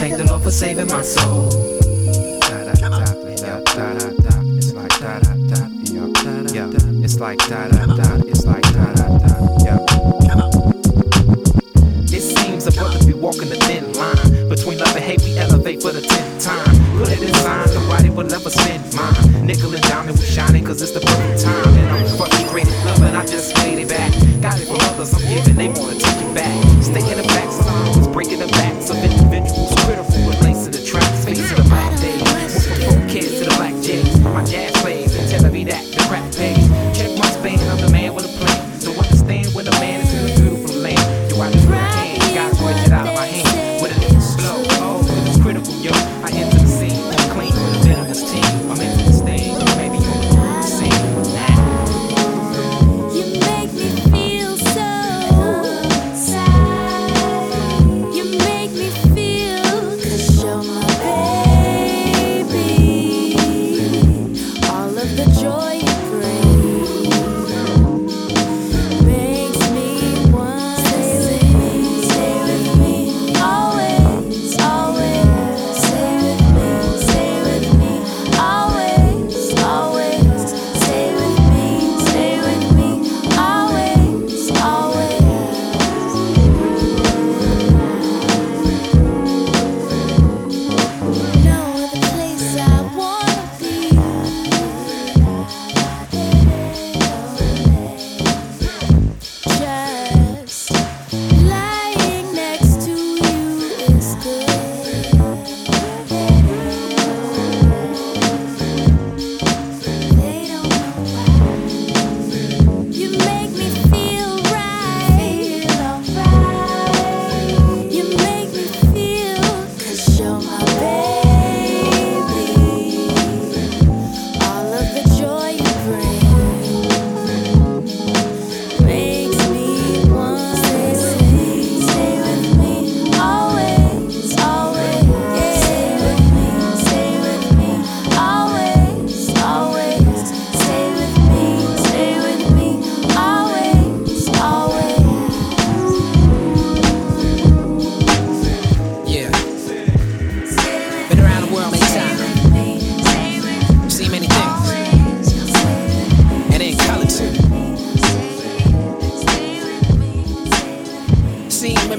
Thank 0.00 0.16
the 0.16 0.26
Lord 0.28 0.42
for 0.42 0.50
saving 0.50 0.88
my 0.88 1.02
soul. 1.02 1.50
Da 2.40 2.64
da 2.64 2.74
da 2.82 2.88
da 2.88 3.60
da 3.62 3.94
da 3.94 4.10
da. 4.26 4.34
It's 4.58 4.72
like 4.72 4.98
da 4.98 5.20
da 5.20 5.34
da. 5.54 5.68
It's 7.04 7.20
like 7.20 7.38
da 7.48 7.68
da 7.68 7.79
can, 42.32 42.52
God 42.52 42.62
work 42.62 42.86
it 42.86 42.92
out 42.92 43.09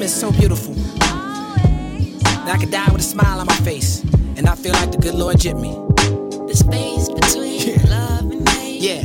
Women 0.02 0.10
so 0.16 0.32
beautiful. 0.32 0.74
I 1.00 2.58
could 2.60 2.72
die 2.72 2.92
with 2.92 3.02
a 3.02 3.04
smile 3.04 3.40
on 3.40 3.46
my 3.46 3.56
face. 3.58 4.02
And 4.36 4.48
I 4.48 4.56
feel 4.56 4.74
like 4.74 4.92
the 4.92 4.98
good 4.98 5.14
Lord 5.14 5.38
jipped 5.38 5.62
me. 5.62 5.74
The 6.48 6.56
space 6.56 7.08
between 7.08 7.78
yeah. 7.78 7.88
love 7.88 8.32
and 8.32 8.50
hate. 8.50 8.82
Yeah. 8.82 9.04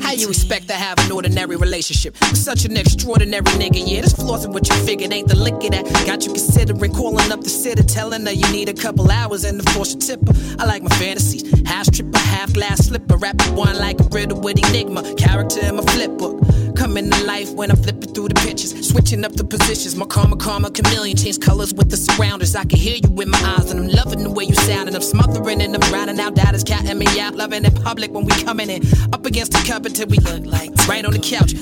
How 0.00 0.12
you 0.12 0.30
expect 0.30 0.68
to 0.68 0.72
have 0.72 0.98
an 1.00 1.12
ordinary 1.12 1.56
relationship 1.56 2.18
with 2.20 2.38
such 2.38 2.64
an 2.64 2.78
extraordinary 2.78 3.42
nigga? 3.42 3.86
Yeah, 3.86 4.00
this 4.00 4.14
flaws 4.14 4.46
in 4.46 4.52
what 4.54 4.66
you 4.66 4.74
figured 4.86 5.12
ain't 5.12 5.28
the 5.28 5.36
liquor 5.36 5.68
that 5.68 5.84
got 6.06 6.24
you 6.24 6.32
considering 6.32 6.94
calling 6.94 7.30
up 7.30 7.42
the 7.42 7.50
city, 7.50 7.82
telling 7.82 8.24
her 8.24 8.32
you 8.32 8.50
need 8.50 8.70
a 8.70 8.74
couple 8.74 9.10
hours 9.10 9.44
and 9.44 9.60
the 9.60 9.70
force 9.72 9.92
your 9.92 10.00
tipper. 10.00 10.32
I 10.58 10.64
like 10.64 10.82
my 10.82 10.96
fantasies, 10.96 11.44
half 11.68 11.84
stripper, 11.84 12.18
half 12.40 12.52
glass 12.54 12.86
slipper, 12.86 13.18
rapping 13.18 13.54
one 13.54 13.76
like 13.76 14.00
a 14.00 14.04
riddle 14.04 14.40
with 14.40 14.56
enigma, 14.58 15.02
character 15.16 15.60
in 15.62 15.76
my 15.76 15.82
flip 15.92 16.16
book. 16.16 16.40
Coming 16.74 17.10
to 17.10 17.24
life 17.24 17.52
when 17.52 17.70
I'm 17.70 17.76
flipping 17.76 18.14
through 18.14 18.28
the 18.28 18.34
pictures, 18.34 18.72
switching 18.88 19.24
up 19.26 19.32
the 19.32 19.44
positions. 19.44 19.94
My 19.94 20.06
karma, 20.06 20.36
karma, 20.36 20.70
chameleon, 20.70 21.18
change 21.18 21.38
colors 21.40 21.74
with 21.74 21.90
the 21.90 21.98
surrounders. 21.98 22.56
I 22.56 22.64
can 22.64 22.78
hear 22.78 22.96
you 22.96 23.10
with 23.10 23.28
my 23.28 23.38
eyes, 23.38 23.70
and 23.70 23.80
I'm 23.80 23.88
loving 23.88 24.22
the 24.22 24.30
way 24.30 24.44
you 24.44 24.54
sound, 24.54 24.88
and 24.88 24.96
I'm 24.96 25.02
smothering 25.02 25.60
and 25.60 25.74
I'm 25.74 25.82
drowning 25.90 26.18
out. 26.18 26.30
Is 26.54 26.64
catting 26.64 26.98
me 26.98 27.06
out, 27.20 27.34
loving 27.34 27.64
in 27.64 27.74
public 27.74 28.10
when 28.10 28.24
we 28.24 28.32
coming 28.42 28.70
in. 28.70 28.82
Up 29.12 29.26
against 29.26 29.52
the 29.52 29.62
cup 29.66 29.84
until 29.84 30.06
we 30.06 30.16
look 30.18 30.46
like 30.46 30.70
right 30.88 31.04
on 31.04 31.12
the 31.12 31.18
couch. 31.18 31.52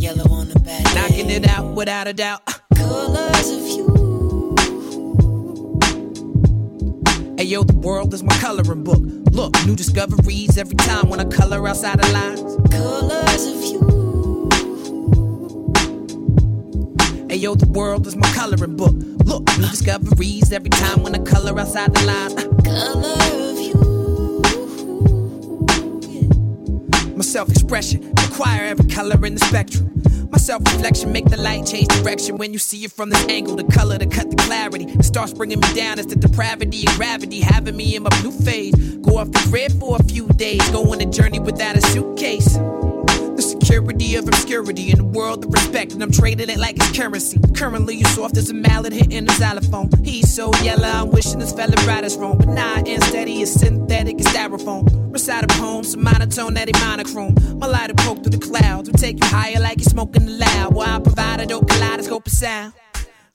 Yellow 0.00 0.30
on 0.30 0.48
the 0.48 0.60
back. 0.60 0.84
Knocking 0.94 1.28
it 1.28 1.46
out 1.48 1.74
without 1.74 2.06
a 2.06 2.14
doubt. 2.14 2.40
Colors 2.76 3.50
of 3.50 3.66
you. 3.66 3.87
Yo, 7.48 7.62
the 7.62 7.74
world 7.74 8.12
is 8.12 8.22
my 8.22 8.36
coloring 8.36 8.84
book. 8.84 9.00
Look, 9.32 9.54
new 9.64 9.74
discoveries 9.74 10.58
every 10.58 10.76
time 10.76 11.08
when 11.08 11.18
I 11.18 11.24
color 11.24 11.66
outside 11.66 11.98
the 11.98 12.12
lines. 12.12 12.42
Colors 12.70 13.46
of 13.46 13.64
you. 13.64 13.78
Hey 17.30 17.36
yo, 17.36 17.54
the 17.54 17.66
world 17.68 18.06
is 18.06 18.16
my 18.16 18.30
coloring 18.34 18.76
book. 18.76 18.92
Look, 19.24 19.46
new 19.58 19.66
discoveries 19.68 20.52
every 20.52 20.68
time 20.68 21.02
when 21.02 21.14
I 21.14 21.20
color 21.20 21.58
outside 21.58 21.94
the 21.94 22.04
lines. 22.04 22.34
Uh, 22.34 22.48
Color 22.64 23.16
of 23.50 23.58
you. 23.58 23.74
My 27.16 27.22
self 27.22 27.48
expression 27.48 28.12
require 28.14 28.64
every 28.64 28.90
color 28.90 29.24
in 29.24 29.36
the 29.36 29.40
spectrum. 29.40 29.97
My 30.30 30.38
self 30.38 30.62
reflection 30.66 31.12
make 31.12 31.24
the 31.26 31.36
light 31.36 31.66
change 31.66 31.88
direction 31.88 32.36
when 32.36 32.52
you 32.52 32.58
see 32.58 32.84
it 32.84 32.92
from 32.92 33.10
this 33.10 33.24
angle. 33.28 33.56
The 33.56 33.64
color 33.64 33.98
to 33.98 34.06
cut 34.06 34.30
the 34.30 34.36
clarity. 34.36 34.84
It 34.84 35.04
starts 35.04 35.32
bringing 35.32 35.60
me 35.60 35.74
down. 35.74 35.98
It's 35.98 36.12
the 36.12 36.16
depravity 36.16 36.84
and 36.86 36.96
gravity 36.96 37.40
having 37.40 37.76
me 37.76 37.96
in 37.96 38.02
my 38.02 38.10
blue 38.20 38.32
phase. 38.32 38.74
Go 38.98 39.18
off 39.18 39.30
the 39.30 39.46
grid 39.50 39.72
for 39.72 39.96
a 39.96 40.02
few 40.02 40.28
days. 40.28 40.68
Go 40.70 40.92
on 40.92 41.00
a 41.00 41.06
journey 41.06 41.40
without 41.40 41.76
a 41.76 41.80
suitcase. 41.80 42.58
Security 43.68 44.14
of 44.14 44.26
obscurity 44.26 44.90
in 44.90 44.96
the 44.96 45.04
world 45.04 45.44
of 45.44 45.52
respect, 45.52 45.92
and 45.92 46.02
I'm 46.02 46.10
trading 46.10 46.48
it 46.48 46.56
like 46.56 46.76
it's 46.76 46.98
currency. 46.98 47.38
Currently, 47.54 47.96
you 47.96 48.04
soft 48.06 48.38
as 48.38 48.48
a 48.48 48.54
mallet 48.54 48.94
hitting 48.94 49.28
a 49.28 49.32
xylophone. 49.34 49.90
He's 50.02 50.32
so 50.32 50.50
yellow, 50.62 50.88
I'm 50.88 51.10
wishing 51.10 51.38
this 51.38 51.52
fella 51.52 51.74
right 51.86 52.02
is 52.02 52.16
wrong. 52.16 52.38
But 52.38 52.48
nah, 52.48 52.76
instead 52.76 53.28
he 53.28 53.42
is 53.42 53.52
synthetic 53.52 54.14
and 54.14 54.24
styrofoam. 54.24 55.12
Recite 55.12 55.44
a 55.44 55.48
poem, 55.48 55.84
some 55.84 56.02
monotone 56.02 56.54
that 56.54 56.68
ain't 56.68 56.80
monochrome. 56.80 57.34
My 57.58 57.66
lighter 57.66 57.92
poke 57.92 58.22
through 58.22 58.38
the 58.38 58.38
clouds, 58.38 58.90
will 58.90 58.98
take 58.98 59.22
you 59.22 59.28
higher 59.28 59.60
like 59.60 59.80
you're 59.80 59.90
smoking 59.90 60.24
the 60.24 60.32
loud. 60.32 60.74
While 60.74 60.88
I 60.88 61.00
provide 61.00 61.40
a 61.42 61.44
dope 61.44 61.68
kaleidoscope 61.68 62.26
of 62.26 62.32
sound. 62.32 62.72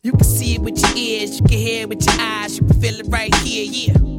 You 0.01 0.13
can 0.13 0.23
see 0.23 0.55
it 0.55 0.61
with 0.61 0.81
your 0.81 0.97
ears, 0.97 1.39
you 1.39 1.45
can 1.45 1.59
hear 1.59 1.81
it 1.83 1.89
with 1.89 2.03
your 2.07 2.19
eyes, 2.19 2.57
you 2.57 2.65
can 2.65 2.81
feel 2.81 2.99
it 2.99 3.05
right 3.07 3.33
here, 3.35 3.65
yeah. 3.71 4.12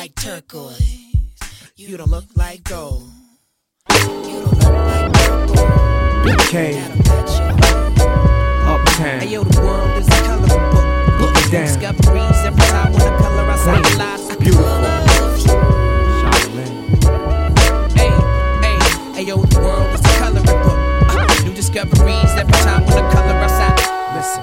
Don't 0.00 0.08
look 0.08 0.14
like 0.14 0.14
turquoise. 0.14 1.14
You 1.76 1.96
don't 1.96 2.10
look 2.10 2.24
like 2.34 2.64
gold. 2.64 3.02
Big 6.24 6.38
K. 6.48 6.80
Uptown. 8.66 9.20
Hey 9.20 9.28
yo, 9.28 9.44
the 9.44 9.60
world 9.60 9.98
is 9.98 10.06
a 10.06 10.10
coloring 10.22 10.70
book. 10.72 10.86
Look 11.20 11.50
down. 11.50 11.66
Discoveries 11.66 12.40
every 12.44 12.66
time 12.66 12.92
when 12.92 13.02
I 13.02 13.18
color 13.18 13.44
the 13.44 13.96
lines. 13.98 14.36
Beautiful. 14.36 14.66
Hey, 17.94 18.10
hey, 18.62 18.78
hey 19.14 19.24
yo, 19.24 19.36
the 19.36 19.60
world 19.60 19.94
is 19.94 20.00
a 20.00 20.02
coloring 20.18 20.44
book. 20.44 20.78
Uh, 21.10 21.44
new 21.44 21.52
discoveries 21.52 22.32
every 22.36 22.52
time 22.64 22.84
when 22.86 23.04
I 23.04 23.12
color 23.12 23.34
outside. 23.34 23.78
Listen, 24.16 24.42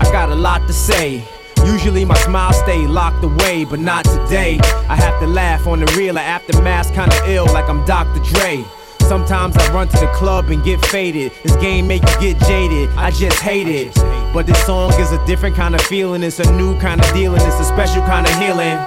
I 0.00 0.10
got 0.10 0.28
a 0.30 0.34
lot 0.34 0.66
to 0.66 0.72
say. 0.72 1.22
Usually 1.66 2.04
my 2.04 2.16
smile 2.18 2.52
stay 2.52 2.86
locked 2.86 3.24
away, 3.24 3.64
but 3.64 3.80
not 3.80 4.04
today. 4.04 4.58
I 4.88 4.94
have 4.94 5.18
to 5.20 5.26
laugh 5.26 5.66
on 5.66 5.80
the 5.80 5.92
real, 5.96 6.16
aftermath 6.16 6.94
kinda 6.94 7.16
ill 7.26 7.46
like 7.46 7.68
I'm 7.68 7.84
Dr. 7.84 8.20
Dre. 8.32 8.64
Sometimes 9.00 9.56
I 9.56 9.72
run 9.72 9.88
to 9.88 9.96
the 9.98 10.06
club 10.14 10.50
and 10.50 10.62
get 10.64 10.84
faded. 10.86 11.32
This 11.42 11.56
game 11.56 11.86
make 11.86 12.02
you 12.02 12.32
get 12.32 12.40
jaded. 12.46 12.88
I 12.96 13.10
just 13.10 13.40
hate 13.40 13.68
it. 13.68 13.94
But 14.32 14.46
this 14.46 14.64
song 14.64 14.92
is 14.94 15.10
a 15.12 15.24
different 15.26 15.56
kind 15.56 15.74
of 15.74 15.80
feeling. 15.82 16.22
It's 16.22 16.38
a 16.40 16.52
new 16.52 16.78
kind 16.80 17.00
of 17.00 17.12
dealing. 17.12 17.40
It's 17.42 17.60
a 17.60 17.64
special 17.64 18.02
kind 18.02 18.26
of 18.26 18.34
healing. 18.34 18.78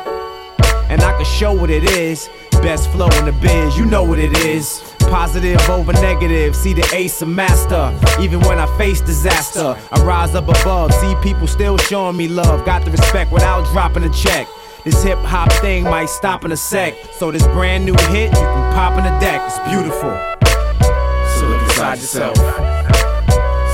And 0.89 1.01
I 1.01 1.11
can 1.15 1.25
show 1.25 1.53
what 1.53 1.69
it 1.69 1.83
is. 1.83 2.29
Best 2.61 2.91
flow 2.91 3.07
in 3.17 3.25
the 3.25 3.31
biz, 3.31 3.77
you 3.77 3.85
know 3.85 4.03
what 4.03 4.19
it 4.19 4.37
is. 4.45 4.83
Positive 4.99 5.59
over 5.69 5.93
negative, 5.93 6.55
see 6.55 6.73
the 6.73 6.87
ace 6.93 7.21
of 7.21 7.29
master. 7.29 7.97
Even 8.21 8.41
when 8.41 8.59
I 8.59 8.67
face 8.77 9.01
disaster, 9.01 9.77
I 9.91 10.03
rise 10.03 10.35
up 10.35 10.47
above. 10.47 10.93
See 10.93 11.15
people 11.23 11.47
still 11.47 11.77
showing 11.77 12.17
me 12.17 12.27
love. 12.27 12.65
Got 12.65 12.85
the 12.85 12.91
respect 12.91 13.31
without 13.31 13.65
dropping 13.71 14.03
a 14.03 14.09
check. 14.11 14.47
This 14.83 15.01
hip 15.03 15.17
hop 15.19 15.51
thing 15.53 15.83
might 15.83 16.09
stop 16.09 16.45
in 16.45 16.51
a 16.51 16.57
sec. 16.57 16.95
So 17.13 17.31
this 17.31 17.43
brand 17.47 17.85
new 17.85 17.95
hit, 18.09 18.29
you 18.31 18.37
can 18.37 18.73
pop 18.73 18.97
in 18.97 19.03
the 19.03 19.19
deck. 19.19 19.41
It's 19.45 19.59
beautiful. 19.69 20.11
So 21.39 21.47
look 21.47 21.61
inside 21.63 21.95
yourself. 21.95 22.37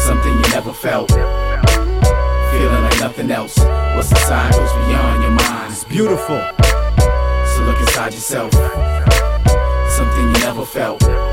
Something 0.05 0.33
you 0.33 0.49
never 0.51 0.73
felt. 0.73 1.09
Feeling 1.11 2.83
like 2.83 2.99
nothing 2.99 3.31
else. 3.31 3.57
What's 3.57 4.11
inside 4.11 4.53
goes 4.53 4.71
beyond 4.71 5.21
your 5.23 5.31
mind. 5.31 5.73
It's 5.73 5.83
beautiful. 5.83 6.64
Look 7.65 7.79
inside 7.79 8.13
yourself. 8.13 8.53
Something 9.97 10.25
you 10.27 10.39
never 10.45 10.65
felt. 10.65 11.24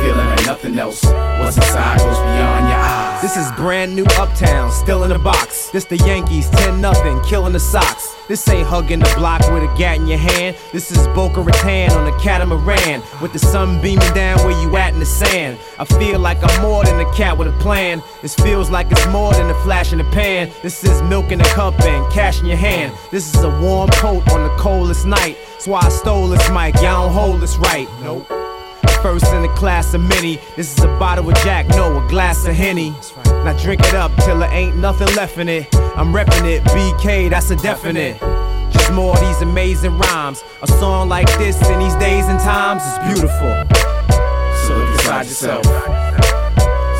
Feeling 0.00 0.26
like 0.26 0.46
nothing 0.46 0.78
else. 0.78 1.04
What's 1.04 1.56
inside 1.56 1.98
goes 1.98 2.16
beyond 2.16 2.68
your 2.68 2.78
eyes. 2.78 3.20
This 3.20 3.36
is 3.36 3.52
brand 3.52 3.94
new 3.94 4.06
Uptown, 4.16 4.72
still 4.72 5.04
in 5.04 5.10
the 5.10 5.18
box. 5.18 5.68
This 5.68 5.84
the 5.84 5.98
Yankees, 5.98 6.48
10 6.48 6.80
nothing, 6.80 7.20
killing 7.20 7.52
the 7.52 7.60
Sox. 7.60 8.16
This 8.26 8.48
ain't 8.48 8.66
hugging 8.66 9.00
the 9.00 9.12
block 9.18 9.40
with 9.52 9.62
a 9.62 9.74
gat 9.76 9.96
in 9.96 10.06
your 10.06 10.18
hand. 10.18 10.56
This 10.72 10.90
is 10.90 11.06
Boca 11.08 11.42
Raton 11.42 11.90
on 11.90 12.06
a 12.06 12.18
catamaran 12.18 13.02
with 13.20 13.34
the 13.34 13.38
sun 13.38 13.78
beaming 13.82 14.14
down 14.14 14.38
where 14.38 14.58
you 14.62 14.74
at 14.78 14.94
in 14.94 15.00
the 15.00 15.04
sand. 15.04 15.58
I 15.78 15.84
feel 15.84 16.18
like 16.18 16.38
I'm 16.42 16.62
more 16.62 16.82
than 16.82 16.98
a 16.98 17.12
cat 17.12 17.36
with 17.36 17.48
a 17.48 17.58
plan. 17.58 18.02
This 18.22 18.34
feels 18.34 18.70
like 18.70 18.90
it's 18.90 19.06
more 19.08 19.34
than 19.34 19.50
a 19.50 19.62
flash 19.64 19.92
in 19.92 19.98
the 19.98 20.04
pan. 20.04 20.50
This 20.62 20.82
is 20.82 21.02
milk 21.02 21.30
in 21.30 21.42
a 21.42 21.50
cup 21.52 21.78
and 21.82 22.10
cash 22.10 22.40
in 22.40 22.46
your 22.46 22.56
hand. 22.56 22.94
This 23.10 23.34
is 23.34 23.42
a 23.42 23.50
warm 23.60 23.90
coat 23.90 24.26
on 24.32 24.48
the 24.48 24.56
coldest 24.56 25.04
night. 25.04 25.36
That's 25.50 25.66
why 25.66 25.80
I 25.80 25.90
stole 25.90 26.28
this 26.28 26.48
mic. 26.48 26.74
Y'all 26.76 27.08
don't 27.08 27.12
hold 27.12 27.42
this 27.42 27.58
right. 27.58 27.86
Nope. 28.00 28.39
First 29.02 29.32
in 29.32 29.40
the 29.40 29.48
class 29.56 29.94
of 29.94 30.02
many. 30.02 30.38
This 30.56 30.76
is 30.76 30.84
a 30.84 30.88
bottle 30.98 31.26
of 31.26 31.34
Jack, 31.36 31.66
no, 31.70 32.04
a 32.04 32.08
glass 32.08 32.46
of 32.46 32.54
Henny. 32.54 32.90
Now 33.26 33.56
drink 33.58 33.80
it 33.80 33.94
up 33.94 34.12
till 34.24 34.38
there 34.38 34.52
ain't 34.52 34.76
nothing 34.76 35.08
left 35.16 35.38
in 35.38 35.48
it. 35.48 35.74
I'm 35.96 36.12
reppin' 36.12 36.44
it, 36.44 36.62
BK, 36.64 37.30
that's 37.30 37.50
a 37.50 37.56
definite. 37.56 38.20
Just 38.70 38.92
more 38.92 39.14
of 39.14 39.20
these 39.20 39.40
amazing 39.40 39.96
rhymes. 39.96 40.44
A 40.62 40.66
song 40.66 41.08
like 41.08 41.26
this 41.38 41.56
in 41.70 41.78
these 41.78 41.94
days 41.96 42.26
and 42.26 42.38
times 42.40 42.82
is 42.82 42.98
beautiful. 43.14 43.52
So 44.66 44.76
look 44.76 44.90
inside 44.92 45.26
yourself. 45.26 45.64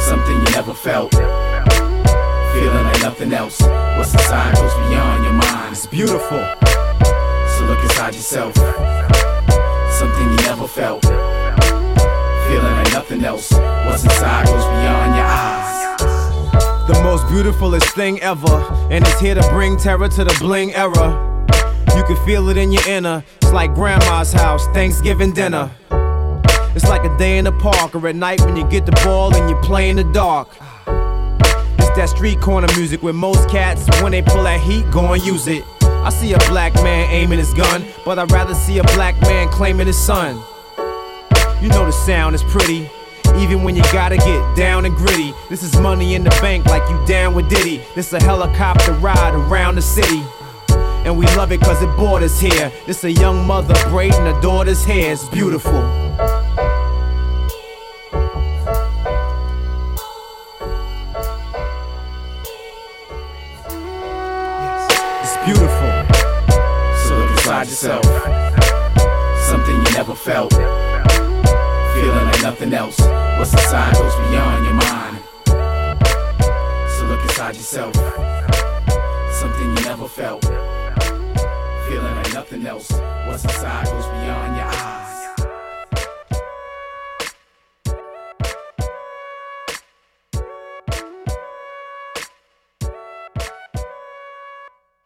Something 0.09 0.37
you 0.37 0.51
never 0.53 0.73
felt. 0.73 1.13
Feeling 1.13 2.85
like 2.85 3.03
nothing 3.03 3.33
else. 3.35 3.61
What's 3.61 4.15
inside 4.15 4.55
goes 4.57 4.73
beyond 4.89 5.25
your 5.25 5.35
mind. 5.35 5.73
It's 5.73 5.87
beautiful. 5.87 6.41
So 7.59 7.67
look 7.67 7.83
inside 7.83 8.15
yourself. 8.15 8.55
Something 9.99 10.31
you 10.31 10.37
never 10.49 10.67
felt. 10.67 11.05
Nothing 12.93 13.25
else. 13.25 13.53
What's 13.53 14.03
inside 14.03 14.47
goes 14.47 14.65
beyond 14.65 15.15
your 15.15 15.25
eyes. 15.25 16.87
The 16.89 17.01
most 17.05 17.29
beautifulest 17.29 17.95
thing 17.95 18.21
ever, 18.21 18.63
and 18.91 19.07
it's 19.07 19.21
here 19.21 19.37
to 19.37 19.49
bring 19.51 19.77
terror 19.77 20.09
to 20.09 20.25
the 20.25 20.37
bling 20.41 20.75
era. 20.75 21.47
You 21.97 22.03
can 22.05 22.17
feel 22.27 22.49
it 22.49 22.57
in 22.57 22.73
your 22.73 22.87
inner. 22.89 23.23
It's 23.37 23.53
like 23.53 23.75
grandma's 23.75 24.33
house, 24.33 24.67
Thanksgiving 24.69 25.33
dinner. 25.33 25.71
It's 26.75 26.89
like 26.89 27.05
a 27.05 27.17
day 27.17 27.39
in 27.39 27.45
the 27.45 27.53
park 27.53 27.95
or 27.95 28.09
at 28.09 28.17
night 28.17 28.41
when 28.41 28.57
you 28.57 28.69
get 28.69 28.87
the 28.87 28.93
ball 29.05 29.35
and 29.35 29.49
you 29.49 29.57
play 29.57 29.91
in 29.91 29.97
the 29.97 30.05
dark. 30.05 30.49
It's 31.79 31.97
that 31.97 32.09
street 32.09 32.41
corner 32.41 32.69
music 32.77 33.05
where 33.05 33.13
most 33.13 33.49
cats, 33.49 33.87
when 34.03 34.11
they 34.13 34.23
pull 34.23 34.43
that 34.43 34.61
heat, 34.61 34.85
go 34.91 35.13
and 35.13 35.25
use 35.25 35.47
it. 35.47 35.65
I 35.83 36.11
see 36.11 36.33
a 36.33 36.39
black 36.49 36.75
man 36.75 37.09
aiming 37.11 37.39
his 37.39 37.55
gun, 37.55 37.85
but 38.05 38.19
I'd 38.19 38.33
rather 38.33 38.55
see 38.55 38.79
a 38.79 38.85
black 38.95 39.21
man 39.23 39.49
claiming 39.49 39.87
his 39.87 39.99
son. 39.99 40.43
You 41.61 41.69
know 41.69 41.85
the 41.85 41.93
sound 41.93 42.35
is 42.35 42.43
pretty. 42.43 42.89
Even 43.37 43.63
when 43.63 43.77
you 43.77 43.83
gotta 43.93 44.17
get 44.17 44.57
down 44.57 44.87
and 44.87 44.97
gritty. 44.97 45.35
This 45.51 45.63
is 45.63 45.79
money 45.79 46.15
in 46.15 46.25
the 46.25 46.31
bank 46.41 46.65
like 46.65 46.89
you 46.89 47.05
down 47.07 47.35
with 47.35 47.51
Diddy. 47.51 47.83
This 47.95 48.15
a 48.15 48.23
helicopter 48.23 48.93
ride 48.93 49.35
around 49.35 49.75
the 49.75 49.83
city. 49.83 50.23
And 51.05 51.19
we 51.19 51.27
love 51.37 51.53
it 51.53 51.61
cause 51.61 51.83
it 51.83 51.89
us 51.89 52.41
here. 52.41 52.73
This 52.87 53.05
a 53.05 53.13
young 53.13 53.47
mother 53.47 53.75
braiding 53.91 54.23
her 54.23 54.41
daughter's 54.41 54.85
hair. 54.87 55.13
It's 55.13 55.29
beautiful. 55.29 55.83
It's 65.21 65.37
beautiful. 65.45 65.91
So 67.05 67.19
look 67.19 67.31
inside 67.33 67.67
yourself. 67.67 68.05
Something 69.51 69.77
you 69.77 69.93
never 69.95 70.15
felt. 70.15 70.55
Feeling 71.95 72.25
like 72.25 72.43
nothing 72.43 72.73
else. 72.73 72.99
What's 73.39 73.53
inside 73.53 73.95
goes 73.95 74.15
beyond 74.29 74.65
your 74.65 74.75
mind. 74.75 75.19
So 76.95 77.07
look 77.07 77.23
inside 77.23 77.55
yourself. 77.57 77.95
Something 79.41 79.69
you 79.77 79.85
never 79.85 80.09
felt. 80.09 80.45
Feeling 81.89 82.15
like 82.17 82.33
nothing 82.35 82.67
else. 82.67 82.91
What's 83.27 83.45
inside 83.45 83.87
goes 83.87 84.07
beyond 84.07 84.57
your 84.57 84.67
eyes. 84.67 85.20